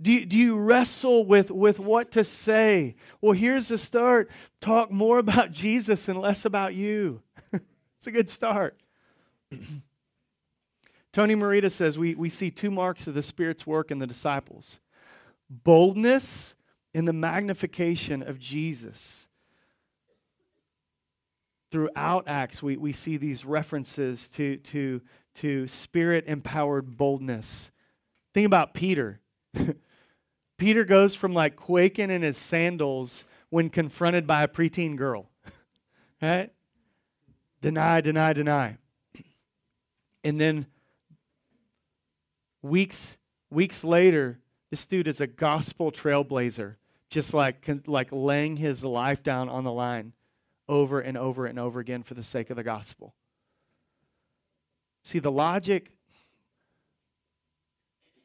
Do 0.00 0.10
you, 0.12 0.24
do 0.24 0.36
you 0.36 0.56
wrestle 0.56 1.26
with, 1.26 1.50
with 1.50 1.78
what 1.78 2.10
to 2.12 2.24
say? 2.24 2.96
Well, 3.20 3.32
here's 3.32 3.68
the 3.68 3.76
start 3.76 4.30
talk 4.60 4.90
more 4.90 5.18
about 5.18 5.52
Jesus 5.52 6.08
and 6.08 6.18
less 6.18 6.44
about 6.44 6.74
you. 6.74 7.20
it's 7.52 8.06
a 8.06 8.10
good 8.10 8.30
start. 8.30 8.80
Tony 11.12 11.34
Merida 11.34 11.68
says 11.68 11.98
we, 11.98 12.14
we 12.14 12.30
see 12.30 12.50
two 12.50 12.70
marks 12.70 13.06
of 13.06 13.14
the 13.14 13.22
Spirit's 13.22 13.66
work 13.66 13.90
in 13.90 13.98
the 13.98 14.06
disciples 14.06 14.78
boldness 15.50 16.54
in 16.94 17.04
the 17.04 17.12
magnification 17.12 18.22
of 18.22 18.38
Jesus. 18.38 19.26
Throughout 21.70 22.24
Acts, 22.26 22.62
we, 22.62 22.76
we 22.76 22.92
see 22.92 23.16
these 23.16 23.44
references 23.44 24.28
to, 24.30 24.56
to, 24.58 25.02
to 25.36 25.68
spirit 25.68 26.24
empowered 26.26 26.96
boldness. 26.96 27.70
Think 28.32 28.46
about 28.46 28.72
Peter. 28.72 29.20
Peter 30.58 30.84
goes 30.84 31.14
from 31.14 31.34
like 31.34 31.56
quaking 31.56 32.10
in 32.10 32.22
his 32.22 32.38
sandals 32.38 33.24
when 33.50 33.68
confronted 33.68 34.26
by 34.26 34.42
a 34.42 34.48
preteen 34.48 34.96
girl. 34.96 35.28
right? 36.22 36.50
Deny, 37.60 38.00
deny, 38.00 38.32
deny. 38.32 38.76
And 40.24 40.40
then 40.40 40.66
Weeks, 42.62 43.16
weeks 43.50 43.84
later, 43.84 44.38
this 44.70 44.86
dude 44.86 45.08
is 45.08 45.20
a 45.20 45.26
gospel 45.26 45.90
trailblazer, 45.90 46.76
just 47.08 47.34
like, 47.34 47.68
like 47.86 48.08
laying 48.12 48.56
his 48.56 48.84
life 48.84 49.22
down 49.22 49.48
on 49.48 49.64
the 49.64 49.72
line 49.72 50.12
over 50.68 51.00
and 51.00 51.18
over 51.18 51.46
and 51.46 51.58
over 51.58 51.80
again 51.80 52.02
for 52.02 52.14
the 52.14 52.22
sake 52.22 52.50
of 52.50 52.56
the 52.56 52.62
gospel. 52.62 53.14
See, 55.02 55.18
the 55.18 55.32
logic 55.32 55.90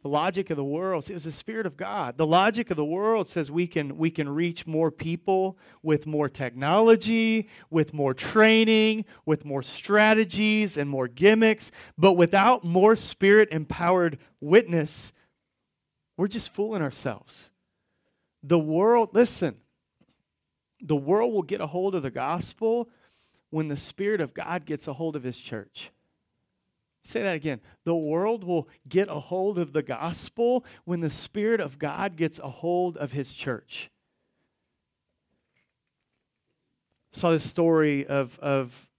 the 0.04 0.10
logic 0.10 0.52
of 0.52 0.58
the 0.58 0.64
world 0.64 1.10
it 1.10 1.14
was 1.14 1.24
the 1.24 1.32
spirit 1.32 1.66
of 1.66 1.76
god 1.76 2.16
the 2.16 2.28
logic 2.28 2.70
of 2.70 2.78
the 2.78 2.86
world 2.86 3.28
says 3.28 3.50
we 3.50 3.66
can 3.66 3.98
we 3.98 4.12
can 4.12 4.30
reach 4.30 4.68
more 4.68 4.92
people 4.92 5.58
with 5.82 6.06
more 6.06 6.30
technology 6.30 7.50
with 7.72 7.92
more 7.92 8.14
training 8.14 9.04
with 9.26 9.44
more 9.46 9.64
strategies 9.64 10.78
and 10.78 10.88
more 10.88 11.08
gimmicks 11.08 11.72
but 11.98 12.14
without 12.14 12.64
more 12.64 12.96
spirit 12.96 13.50
empowered 13.52 14.20
witness 14.40 15.12
we're 16.18 16.28
just 16.28 16.50
fooling 16.50 16.82
ourselves 16.82 17.50
the 18.44 18.60
world 18.60 19.10
listen 19.14 19.56
the 20.82 20.96
world 20.96 21.34
will 21.34 21.44
get 21.44 21.62
a 21.62 21.68
hold 21.68 21.96
of 21.96 22.04
the 22.04 22.12
gospel 22.12 22.90
when 23.50 23.68
the 23.68 23.78
spirit 23.78 24.22
of 24.22 24.34
god 24.34 24.66
gets 24.66 24.88
a 24.88 24.94
hold 24.94 25.16
of 25.16 25.24
his 25.24 25.38
church 25.38 25.92
Say 27.06 27.22
that 27.22 27.36
again. 27.36 27.62
The 27.84 27.96
world 27.96 28.44
will 28.44 28.68
get 28.90 29.10
a 29.10 29.20
hold 29.20 29.60
of 29.60 29.74
the 29.74 29.84
gospel 29.84 30.66
when 30.86 31.02
the 31.02 31.12
Spirit 31.12 31.60
of 31.60 31.78
God 31.78 32.16
gets 32.16 32.40
a 32.40 32.50
hold 32.50 32.98
of 32.98 33.12
His 33.12 33.32
church. 33.32 33.92
saw 37.12 37.30
this 37.30 37.48
story 37.48 38.08
of, 38.08 38.38
of 38.40 38.90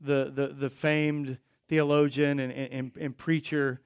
the, 0.00 0.32
the, 0.34 0.48
the 0.48 0.70
famed 0.70 1.38
theologian 1.68 2.40
and, 2.40 2.52
and, 2.52 2.92
and 2.98 3.16
preacher 3.16 3.80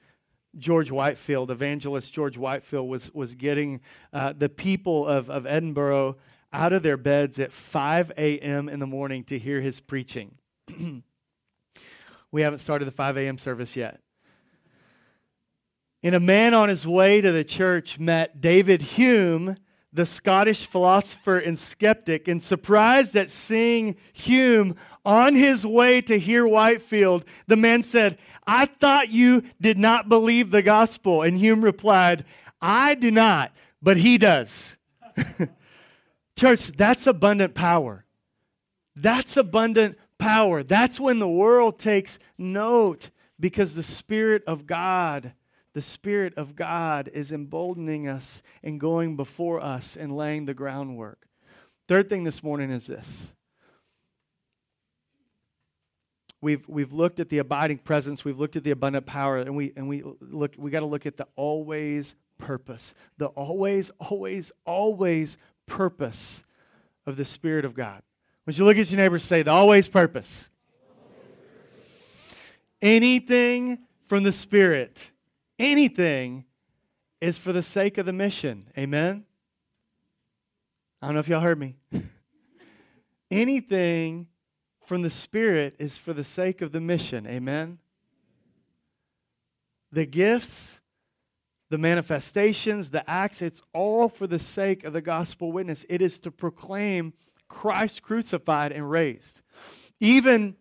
George 0.56 0.90
Whitefield, 0.90 1.50
evangelist 1.50 2.12
George 2.12 2.36
Whitefield, 2.36 2.88
was, 2.88 3.12
was 3.14 3.34
getting 3.34 3.80
uh, 4.12 4.32
the 4.36 4.48
people 4.48 5.06
of, 5.06 5.28
of 5.28 5.46
Edinburgh 5.46 6.16
out 6.52 6.72
of 6.72 6.82
their 6.82 6.96
beds 6.96 7.38
at 7.38 7.52
5 7.52 8.12
a.m. 8.16 8.68
in 8.68 8.80
the 8.80 8.86
morning 8.86 9.24
to 9.24 9.38
hear 9.38 9.60
his 9.60 9.80
preaching. 9.80 10.38
We 12.30 12.42
haven't 12.42 12.58
started 12.58 12.84
the 12.84 12.92
5 12.92 13.16
a.m. 13.16 13.38
service 13.38 13.74
yet. 13.74 14.00
And 16.02 16.14
a 16.14 16.20
man 16.20 16.54
on 16.54 16.68
his 16.68 16.86
way 16.86 17.20
to 17.20 17.32
the 17.32 17.42
church 17.42 17.98
met 17.98 18.40
David 18.40 18.82
Hume, 18.82 19.56
the 19.92 20.06
Scottish 20.06 20.66
philosopher 20.66 21.38
and 21.38 21.58
skeptic, 21.58 22.28
and 22.28 22.42
surprised 22.42 23.16
at 23.16 23.30
seeing 23.30 23.96
Hume 24.12 24.76
on 25.04 25.34
his 25.34 25.64
way 25.64 26.00
to 26.02 26.18
hear 26.18 26.46
Whitefield, 26.46 27.24
the 27.46 27.56
man 27.56 27.82
said, 27.82 28.18
I 28.46 28.66
thought 28.66 29.10
you 29.10 29.42
did 29.60 29.78
not 29.78 30.08
believe 30.08 30.50
the 30.50 30.62
gospel. 30.62 31.22
And 31.22 31.38
Hume 31.38 31.64
replied, 31.64 32.24
I 32.60 32.94
do 32.94 33.10
not, 33.10 33.52
but 33.80 33.96
he 33.96 34.18
does. 34.18 34.76
Church, 36.36 36.68
that's 36.68 37.06
abundant 37.06 37.54
power. 37.54 38.04
That's 38.94 39.36
abundant 39.36 39.96
power. 40.18 40.62
That's 40.62 41.00
when 41.00 41.18
the 41.18 41.28
world 41.28 41.78
takes 41.78 42.18
note 42.36 43.10
because 43.40 43.74
the 43.74 43.82
Spirit 43.82 44.42
of 44.46 44.66
God, 44.66 45.32
the 45.78 45.82
Spirit 45.82 46.34
of 46.36 46.56
God 46.56 47.08
is 47.14 47.30
emboldening 47.30 48.08
us 48.08 48.42
and 48.64 48.80
going 48.80 49.14
before 49.14 49.60
us 49.62 49.96
and 49.96 50.16
laying 50.16 50.44
the 50.44 50.52
groundwork. 50.52 51.28
Third 51.86 52.10
thing 52.10 52.24
this 52.24 52.42
morning 52.42 52.72
is 52.72 52.88
this. 52.88 53.32
We've, 56.40 56.68
we've 56.68 56.92
looked 56.92 57.20
at 57.20 57.28
the 57.28 57.38
abiding 57.38 57.78
presence, 57.78 58.24
we've 58.24 58.40
looked 58.40 58.56
at 58.56 58.64
the 58.64 58.72
abundant 58.72 59.06
power, 59.06 59.38
and 59.38 59.54
we, 59.54 59.72
and 59.76 59.88
we 59.88 60.02
look 60.20 60.54
we 60.58 60.72
got 60.72 60.80
to 60.80 60.86
look 60.86 61.06
at 61.06 61.16
the 61.16 61.28
always 61.36 62.16
purpose. 62.38 62.92
The 63.18 63.26
always, 63.26 63.92
always, 64.00 64.50
always 64.64 65.36
purpose 65.66 66.42
of 67.06 67.16
the 67.16 67.24
Spirit 67.24 67.64
of 67.64 67.74
God. 67.74 68.02
Would 68.46 68.58
you 68.58 68.64
look 68.64 68.78
at 68.78 68.90
your 68.90 68.98
neighbor 68.98 69.20
say, 69.20 69.44
the 69.44 69.52
always 69.52 69.86
purpose? 69.86 70.50
Anything 72.82 73.78
from 74.08 74.24
the 74.24 74.32
Spirit, 74.32 75.10
anything 75.58 76.44
is 77.20 77.36
for 77.38 77.52
the 77.52 77.62
sake 77.62 77.98
of 77.98 78.06
the 78.06 78.12
mission. 78.12 78.64
Amen? 78.76 79.24
I 81.00 81.06
don't 81.06 81.14
know 81.14 81.20
if 81.20 81.28
y'all 81.28 81.40
heard 81.40 81.58
me. 81.58 81.76
anything 83.30 84.26
from 84.86 85.02
the 85.02 85.10
Spirit 85.10 85.76
is 85.78 85.96
for 85.96 86.12
the 86.12 86.24
sake 86.24 86.62
of 86.62 86.72
the 86.72 86.80
mission. 86.80 87.26
Amen? 87.26 87.78
The 89.92 90.06
gifts, 90.06 90.78
the 91.70 91.78
manifestations, 91.78 92.90
the 92.90 93.08
acts, 93.08 93.42
it's 93.42 93.60
all 93.72 94.08
for 94.08 94.26
the 94.26 94.38
sake 94.38 94.84
of 94.84 94.92
the 94.92 95.02
gospel 95.02 95.52
witness. 95.52 95.84
It 95.88 96.02
is 96.02 96.18
to 96.20 96.30
proclaim 96.30 97.12
Christ 97.48 98.02
crucified 98.02 98.72
and 98.72 98.90
raised. 98.90 99.40
Even 100.00 100.56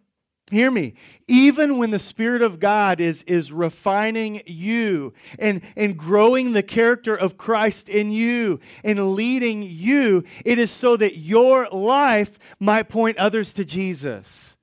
Hear 0.49 0.71
me. 0.71 0.93
Even 1.27 1.77
when 1.77 1.91
the 1.91 1.99
Spirit 1.99 2.41
of 2.41 2.59
God 2.59 3.01
is, 3.01 3.21
is 3.23 3.51
refining 3.51 4.41
you 4.45 5.13
and, 5.37 5.61
and 5.75 5.97
growing 5.97 6.53
the 6.53 6.63
character 6.63 7.15
of 7.15 7.37
Christ 7.37 7.89
in 7.89 8.11
you 8.11 8.61
and 8.81 9.13
leading 9.13 9.61
you, 9.61 10.23
it 10.45 10.57
is 10.57 10.71
so 10.71 10.95
that 10.95 11.17
your 11.17 11.67
life 11.67 12.39
might 12.61 12.87
point 12.87 13.17
others 13.17 13.51
to 13.53 13.65
Jesus. 13.65 14.55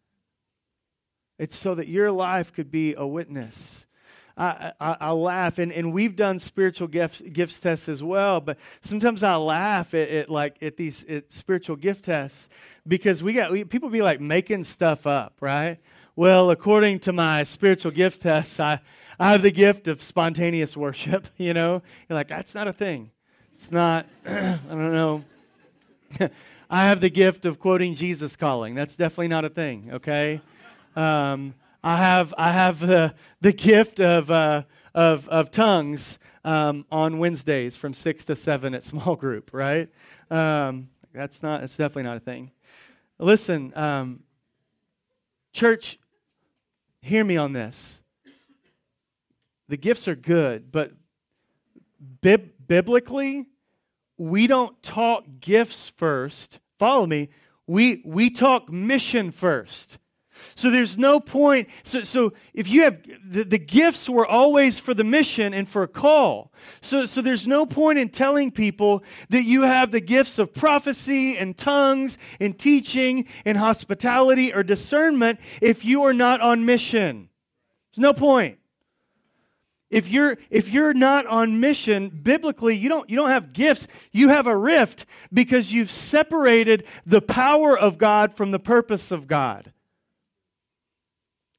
It's 1.39 1.57
so 1.57 1.75
that 1.75 1.89
your 1.89 2.11
life 2.11 2.55
could 2.55 2.71
be 2.71 2.95
a 2.95 3.07
witness. 3.07 3.84
I, 4.37 4.73
I, 4.81 4.97
I, 5.01 5.11
laugh, 5.13 5.59
and, 5.59 5.71
and 5.71 5.93
we've 5.93 6.17
done 6.17 6.41
spiritual 6.41 6.89
gifts, 6.89 7.21
gifts 7.21 7.61
tests 7.61 7.89
as 7.89 8.03
well, 8.03 8.41
but 8.41 8.59
sometimes 8.81 9.23
I 9.23 9.37
laugh 9.37 9.95
at, 9.95 10.09
at 10.09 10.31
like 10.31 10.61
at 10.61 10.77
these 10.77 11.05
at 11.05 11.31
spiritual 11.31 11.77
gift 11.77 12.07
tests 12.07 12.49
because 12.87 13.23
we 13.23 13.33
got 13.33 13.53
we, 13.53 13.63
people 13.63 13.91
be 13.91 14.03
like 14.03 14.21
making 14.21 14.65
stuff 14.65 15.07
up, 15.07 15.35
right? 15.41 15.79
Well, 16.17 16.51
according 16.51 17.01
to 17.01 17.13
my 17.13 17.45
spiritual 17.45 17.93
gift 17.93 18.23
test, 18.23 18.59
I, 18.59 18.81
I 19.21 19.31
have 19.33 19.43
the 19.43 19.53
gift 19.53 19.87
of 19.87 20.03
spontaneous 20.03 20.77
worship. 20.77 21.29
You 21.37 21.55
know, 21.55 21.83
you're 22.09 22.17
like 22.17 22.29
that's 22.29 22.55
not 22.57 22.67
a 22.67 22.73
thing. 22.73 23.11
It's 23.55 23.71
not. 23.71 24.07
I 24.27 24.59
don't 24.69 24.93
know. 24.93 25.25
I 26.71 26.87
have 26.89 27.01
the 27.01 27.11
gift 27.11 27.45
of 27.45 27.61
quoting 27.61 27.95
Jesus 27.95 28.35
calling. 28.35 28.75
That's 28.75 28.97
definitely 28.97 29.29
not 29.29 29.45
a 29.45 29.49
thing. 29.49 29.91
Okay. 29.93 30.41
Um, 30.97 31.55
I 31.85 31.99
have 31.99 32.33
I 32.39 32.51
have 32.51 32.81
the 32.81 33.15
the 33.43 33.53
gift 33.53 34.01
of 34.01 34.31
uh, 34.31 34.63
of 34.95 35.29
of 35.29 35.51
tongues 35.51 36.19
um, 36.43 36.87
on 36.91 37.19
Wednesdays 37.19 37.77
from 37.77 37.93
six 37.93 38.25
to 38.25 38.37
seven 38.37 38.75
at 38.75 38.85
small 38.85 39.17
group. 39.17 39.51
Right? 39.53 39.91
Um, 40.31 40.89
that's 41.13 41.43
not. 41.43 41.63
It's 41.63 41.77
definitely 41.77 42.05
not 42.05 42.17
a 42.17 42.21
thing. 42.21 42.51
Listen, 43.19 43.71
um, 43.77 44.23
church. 45.53 45.99
Hear 47.03 47.23
me 47.23 47.37
on 47.37 47.53
this. 47.53 48.01
The 49.69 49.77
gifts 49.77 50.09
are 50.09 50.17
good, 50.17 50.73
but 50.73 50.93
bib- 52.23 52.53
biblically, 52.67 53.45
we 54.17 54.47
don't 54.47 54.83
talk 54.83 55.25
gifts 55.39 55.93
first. 55.99 56.61
Follow 56.79 57.07
me. 57.07 57.29
We 57.67 58.01
we 58.07 58.31
talk 58.31 58.73
mission 58.73 59.31
first. 59.31 59.99
So 60.55 60.71
there's 60.71 60.97
no 60.99 61.21
point. 61.21 61.69
So, 61.83 62.03
so 62.03 62.33
if 62.53 62.69
you 62.69 62.83
have 62.83 62.99
the, 63.25 63.45
the 63.45 63.59
gifts 63.59 64.09
were 64.09 64.27
always 64.27 64.79
for 64.79 64.95
the 64.95 65.05
mission 65.05 65.55
and 65.55 65.69
for 65.69 65.83
a 65.83 65.89
call. 65.89 66.53
So, 66.81 67.07
so 67.07 67.21
there's 67.23 67.47
no 67.47 67.67
point 67.67 67.99
in 67.99 68.09
telling 68.09 68.51
people 68.51 69.03
that 69.31 69.45
you 69.45 69.63
have 69.63 69.91
the 69.91 70.01
gifts 70.01 70.39
of 70.39 70.55
prophecy 70.55 71.37
and 71.37 71.57
tongues 71.57 72.19
and 72.41 72.59
teaching 72.59 73.27
and 73.45 73.59
hospitality 73.59 74.53
or 74.53 74.63
discernment 74.63 75.41
if 75.61 75.85
you 75.85 76.05
are 76.05 76.15
not 76.15 76.41
on 76.41 76.65
mission. 76.65 77.29
There's 77.93 78.03
no 78.03 78.13
point. 78.13 78.59
If 79.91 80.09
you're 80.09 80.39
if 80.51 80.71
you're 80.71 80.93
not 80.93 81.25
on 81.27 81.61
mission 81.61 82.09
biblically, 82.09 82.77
you 82.77 82.89
don't 82.89 83.09
you 83.09 83.15
don't 83.15 83.31
have 83.31 83.53
gifts. 83.53 83.87
You 84.11 84.31
have 84.31 84.49
a 84.49 84.57
rift 84.57 85.07
because 85.33 85.73
you've 85.73 85.93
separated 85.93 86.85
the 87.07 87.23
power 87.23 87.79
of 87.79 87.97
God 87.97 88.35
from 88.35 88.51
the 88.51 88.59
purpose 88.59 89.13
of 89.13 89.29
God. 89.29 89.73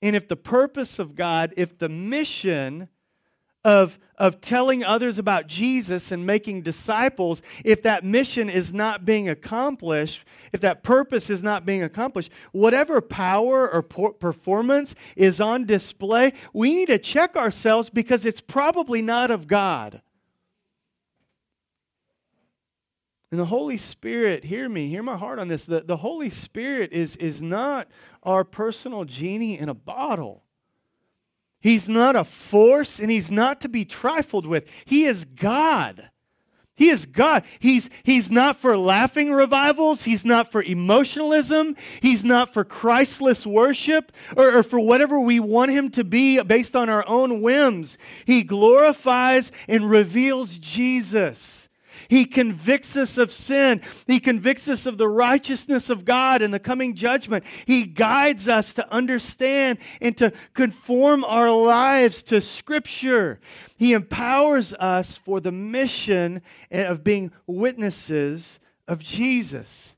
And 0.01 0.15
if 0.15 0.27
the 0.27 0.35
purpose 0.35 0.99
of 0.99 1.15
God, 1.15 1.53
if 1.57 1.77
the 1.77 1.89
mission 1.89 2.89
of, 3.65 3.97
of 4.19 4.39
telling 4.41 4.83
others 4.83 5.17
about 5.17 5.47
Jesus 5.47 6.11
and 6.11 6.23
making 6.23 6.61
disciples, 6.61 7.41
if 7.63 7.81
that 7.81 8.03
mission 8.03 8.47
is 8.47 8.71
not 8.71 9.05
being 9.05 9.27
accomplished, 9.27 10.23
if 10.53 10.61
that 10.61 10.83
purpose 10.83 11.31
is 11.31 11.41
not 11.41 11.65
being 11.65 11.81
accomplished, 11.81 12.31
whatever 12.51 13.01
power 13.01 13.67
or 13.67 13.81
performance 13.81 14.93
is 15.15 15.41
on 15.41 15.65
display, 15.65 16.33
we 16.53 16.75
need 16.75 16.89
to 16.89 16.99
check 16.99 17.35
ourselves 17.35 17.89
because 17.89 18.23
it's 18.23 18.39
probably 18.39 19.01
not 19.01 19.31
of 19.31 19.47
God. 19.47 20.01
And 23.31 23.39
the 23.39 23.47
Holy 23.47 23.79
Spirit, 23.79 24.45
hear 24.45 24.69
me, 24.69 24.87
hear 24.87 25.03
my 25.03 25.17
heart 25.17 25.39
on 25.39 25.47
this. 25.47 25.65
The, 25.65 25.81
the 25.81 25.97
Holy 25.97 26.29
Spirit 26.29 26.93
is, 26.93 27.17
is 27.17 27.41
not 27.41 27.87
our 28.25 28.43
personal 28.43 29.05
genie 29.05 29.57
in 29.57 29.69
a 29.69 29.73
bottle. 29.73 30.43
He's 31.59 31.89
not 31.89 32.15
a 32.15 32.23
force 32.23 32.99
and 32.99 33.09
he's 33.09 33.31
not 33.31 33.61
to 33.61 33.69
be 33.69 33.85
trifled 33.85 34.45
with. 34.45 34.65
He 34.85 35.05
is 35.05 35.25
God. 35.25 36.09
He 36.75 36.89
is 36.89 37.05
God. 37.05 37.43
He's, 37.59 37.89
he's 38.03 38.29
not 38.29 38.57
for 38.57 38.77
laughing 38.77 39.31
revivals. 39.31 40.03
He's 40.03 40.25
not 40.25 40.51
for 40.51 40.61
emotionalism. 40.61 41.75
He's 42.01 42.23
not 42.23 42.53
for 42.53 42.65
Christless 42.65 43.47
worship 43.47 44.11
or, 44.35 44.57
or, 44.57 44.63
for 44.63 44.79
whatever 44.79 45.19
we 45.19 45.39
want 45.39 45.71
him 45.71 45.89
to 45.91 46.03
be 46.03 46.41
based 46.43 46.75
on 46.75 46.89
our 46.89 47.07
own 47.07 47.41
whims. 47.41 47.97
He 48.25 48.43
glorifies 48.43 49.51
and 49.69 49.89
reveals 49.89 50.55
Jesus. 50.55 51.69
He 52.07 52.25
convicts 52.25 52.95
us 52.95 53.17
of 53.17 53.31
sin. 53.31 53.81
He 54.07 54.19
convicts 54.19 54.67
us 54.67 54.85
of 54.85 54.97
the 54.97 55.07
righteousness 55.07 55.89
of 55.89 56.05
God 56.05 56.41
and 56.41 56.53
the 56.53 56.59
coming 56.59 56.95
judgment. 56.95 57.43
He 57.65 57.83
guides 57.83 58.47
us 58.47 58.73
to 58.73 58.91
understand 58.91 59.79
and 60.01 60.17
to 60.17 60.33
conform 60.53 61.23
our 61.23 61.51
lives 61.51 62.21
to 62.23 62.41
Scripture. 62.41 63.39
He 63.77 63.93
empowers 63.93 64.73
us 64.73 65.17
for 65.17 65.39
the 65.39 65.51
mission 65.51 66.41
of 66.71 67.03
being 67.03 67.31
witnesses 67.47 68.59
of 68.87 68.99
Jesus. 68.99 69.95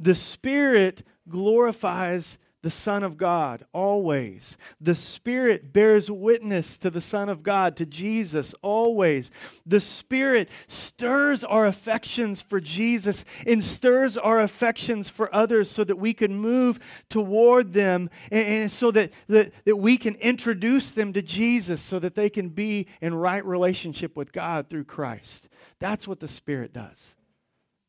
The 0.00 0.14
Spirit 0.14 1.04
glorifies 1.28 2.38
the 2.62 2.70
Son 2.70 3.02
of 3.02 3.16
God 3.16 3.64
always. 3.72 4.56
The 4.80 4.94
Spirit 4.94 5.72
bears 5.72 6.10
witness 6.10 6.78
to 6.78 6.90
the 6.90 7.00
Son 7.00 7.28
of 7.28 7.42
God, 7.42 7.76
to 7.76 7.86
Jesus 7.86 8.54
always. 8.62 9.30
The 9.66 9.80
Spirit 9.80 10.48
stirs 10.68 11.42
our 11.42 11.66
affections 11.66 12.40
for 12.40 12.60
Jesus 12.60 13.24
and 13.46 13.62
stirs 13.62 14.16
our 14.16 14.40
affections 14.40 15.08
for 15.08 15.32
others 15.34 15.70
so 15.70 15.82
that 15.82 15.96
we 15.96 16.14
can 16.14 16.34
move 16.36 16.78
toward 17.08 17.72
them 17.72 18.08
and, 18.30 18.46
and 18.46 18.70
so 18.70 18.92
that, 18.92 19.10
that, 19.26 19.52
that 19.64 19.76
we 19.76 19.96
can 19.96 20.14
introduce 20.16 20.92
them 20.92 21.12
to 21.14 21.22
Jesus 21.22 21.82
so 21.82 21.98
that 21.98 22.14
they 22.14 22.30
can 22.30 22.48
be 22.48 22.86
in 23.00 23.12
right 23.12 23.44
relationship 23.44 24.16
with 24.16 24.32
God 24.32 24.70
through 24.70 24.84
Christ. 24.84 25.48
That's 25.80 26.06
what 26.06 26.20
the 26.20 26.28
Spirit 26.28 26.72
does. 26.72 27.14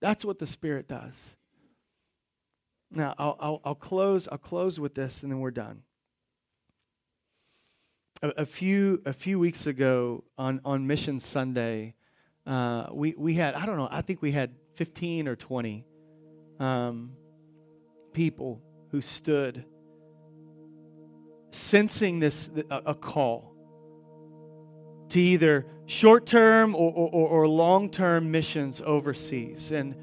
That's 0.01 0.25
what 0.25 0.39
the 0.39 0.47
Spirit 0.47 0.87
does. 0.87 1.35
Now, 2.95 3.15
I'll, 3.17 3.37
I'll, 3.39 3.61
I'll, 3.65 3.75
close, 3.75 4.27
I'll 4.31 4.37
close 4.37 4.79
with 4.79 4.93
this 4.93 5.23
and 5.23 5.31
then 5.31 5.39
we're 5.39 5.51
done. 5.51 5.81
A, 8.21 8.29
a 8.37 8.45
few, 8.45 9.01
a 9.05 9.13
few 9.13 9.39
weeks 9.39 9.65
ago 9.65 10.23
on, 10.37 10.61
on 10.63 10.85
Mission 10.85 11.19
Sunday, 11.19 11.95
uh, 12.45 12.87
we, 12.91 13.15
we 13.17 13.33
had, 13.33 13.55
I 13.55 13.65
don't 13.65 13.77
know, 13.77 13.89
I 13.91 14.01
think 14.01 14.21
we 14.21 14.31
had 14.31 14.51
15 14.75 15.27
or 15.27 15.35
20 15.35 15.85
um, 16.59 17.13
people 18.13 18.61
who 18.91 19.01
stood 19.01 19.65
sensing 21.49 22.19
this, 22.19 22.49
a, 22.69 22.81
a 22.87 22.95
call 22.95 23.55
to 25.09 25.19
either 25.19 25.65
short 25.87 26.25
term 26.25 26.75
or, 26.75 26.91
or, 26.91 27.27
or 27.27 27.47
long 27.47 27.89
term 27.89 28.29
missions 28.29 28.81
overseas. 28.85 29.71
And 29.71 29.95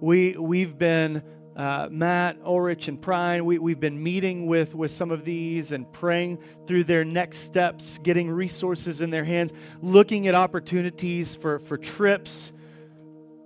we, 0.00 0.36
we've 0.36 0.76
been 0.76 1.22
uh, 1.56 1.88
Matt, 1.90 2.38
Ulrich, 2.44 2.88
and 2.88 3.00
Prine, 3.00 3.42
we, 3.42 3.58
we've 3.58 3.78
been 3.78 4.02
meeting 4.02 4.46
with, 4.46 4.74
with 4.74 4.90
some 4.90 5.10
of 5.10 5.24
these 5.24 5.70
and 5.70 5.90
praying 5.92 6.38
through 6.66 6.84
their 6.84 7.04
next 7.04 7.38
steps, 7.38 7.98
getting 8.02 8.30
resources 8.30 9.00
in 9.00 9.10
their 9.10 9.24
hands, 9.24 9.52
looking 9.80 10.26
at 10.26 10.34
opportunities 10.34 11.36
for, 11.36 11.60
for 11.60 11.76
trips, 11.76 12.52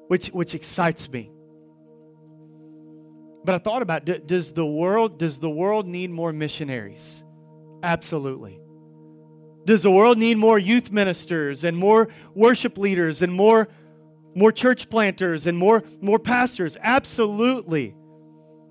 which, 0.09 0.29
which 0.29 0.55
excites 0.55 1.11
me. 1.11 1.31
But 3.45 3.55
I 3.55 3.59
thought 3.59 3.83
about 3.83 4.05
does 4.27 4.53
the 4.53 4.67
world 4.67 5.19
does 5.19 5.39
the 5.39 5.49
world 5.49 5.87
need 5.87 6.11
more 6.11 6.35
missionaries? 6.35 7.25
Absolutely. 7.83 8.61
Does 9.65 9.83
the 9.83 9.91
world 9.91 10.19
need 10.19 10.37
more 10.37 10.59
youth 10.59 10.91
ministers 10.91 11.65
and 11.65 11.77
more 11.77 12.09
worship 12.35 12.77
leaders 12.77 13.23
and 13.23 13.33
more 13.33 13.69
more 14.35 14.53
church 14.53 14.91
planters 14.91 15.47
and 15.47 15.57
more 15.57 15.83
more 16.03 16.19
pastors? 16.19 16.77
Absolutely. 16.83 17.95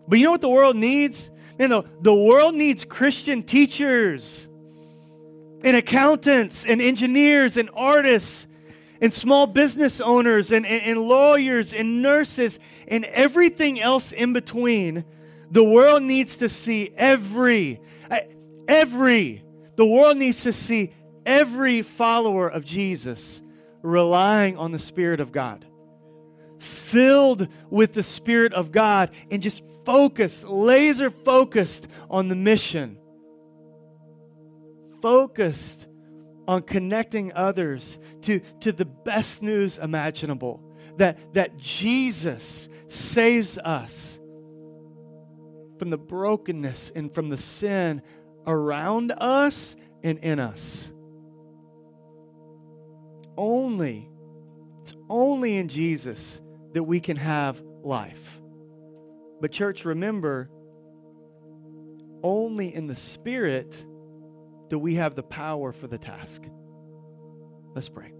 But 0.07 0.19
you 0.19 0.25
know 0.25 0.31
what 0.31 0.41
the 0.41 0.49
world 0.49 0.75
needs? 0.75 1.31
Man, 1.59 1.69
the, 1.69 1.83
the 2.01 2.13
world 2.13 2.55
needs 2.55 2.85
Christian 2.85 3.43
teachers 3.43 4.47
and 5.63 5.75
accountants 5.75 6.65
and 6.65 6.81
engineers 6.81 7.57
and 7.57 7.69
artists 7.73 8.45
and 9.01 9.13
small 9.13 9.47
business 9.47 9.99
owners 9.99 10.51
and, 10.51 10.65
and, 10.65 10.81
and 10.83 10.99
lawyers 11.01 11.73
and 11.73 12.01
nurses 12.01 12.59
and 12.87 13.05
everything 13.05 13.79
else 13.79 14.11
in 14.11 14.33
between. 14.33 15.03
The 15.51 15.63
world 15.63 16.03
needs 16.03 16.37
to 16.37 16.49
see 16.49 16.93
every, 16.95 17.81
every, 18.67 19.43
the 19.75 19.85
world 19.85 20.17
needs 20.17 20.43
to 20.43 20.53
see 20.53 20.93
every 21.25 21.81
follower 21.81 22.47
of 22.47 22.63
Jesus 22.63 23.41
relying 23.81 24.57
on 24.57 24.71
the 24.71 24.79
Spirit 24.79 25.19
of 25.19 25.31
God 25.31 25.65
filled 26.59 27.47
with 27.69 27.93
the 27.93 28.03
Spirit 28.03 28.53
of 28.53 28.71
God, 28.71 29.11
and 29.31 29.41
just 29.41 29.63
focused, 29.85 30.43
laser 30.43 31.09
focused 31.09 31.87
on 32.09 32.27
the 32.27 32.35
mission. 32.35 32.97
Focused 35.01 35.87
on 36.47 36.63
connecting 36.63 37.33
others 37.33 37.97
to, 38.21 38.39
to 38.61 38.71
the 38.71 38.85
best 38.85 39.41
news 39.41 39.77
imaginable 39.77 40.61
that, 40.97 41.33
that 41.33 41.57
Jesus 41.57 42.67
saves 42.87 43.57
us 43.57 44.17
from 45.77 45.89
the 45.89 45.97
brokenness 45.97 46.91
and 46.95 47.13
from 47.13 47.29
the 47.29 47.37
sin 47.37 48.01
around 48.45 49.13
us 49.17 49.75
and 50.03 50.17
in 50.19 50.39
us. 50.39 50.91
Only, 53.37 54.09
it's 54.81 54.93
only 55.09 55.57
in 55.57 55.67
Jesus 55.67 56.39
that 56.73 56.83
we 56.83 56.99
can 56.99 57.17
have 57.17 57.61
life. 57.83 58.39
But, 59.39 59.51
church, 59.51 59.85
remember, 59.85 60.49
only 62.23 62.73
in 62.73 62.87
the 62.87 62.95
Spirit 62.95 63.85
do 64.69 64.79
we 64.79 64.95
have 64.95 65.15
the 65.15 65.23
power 65.23 65.71
for 65.71 65.87
the 65.87 65.97
task. 65.97 66.43
Let's 67.75 67.89
pray. 67.89 68.16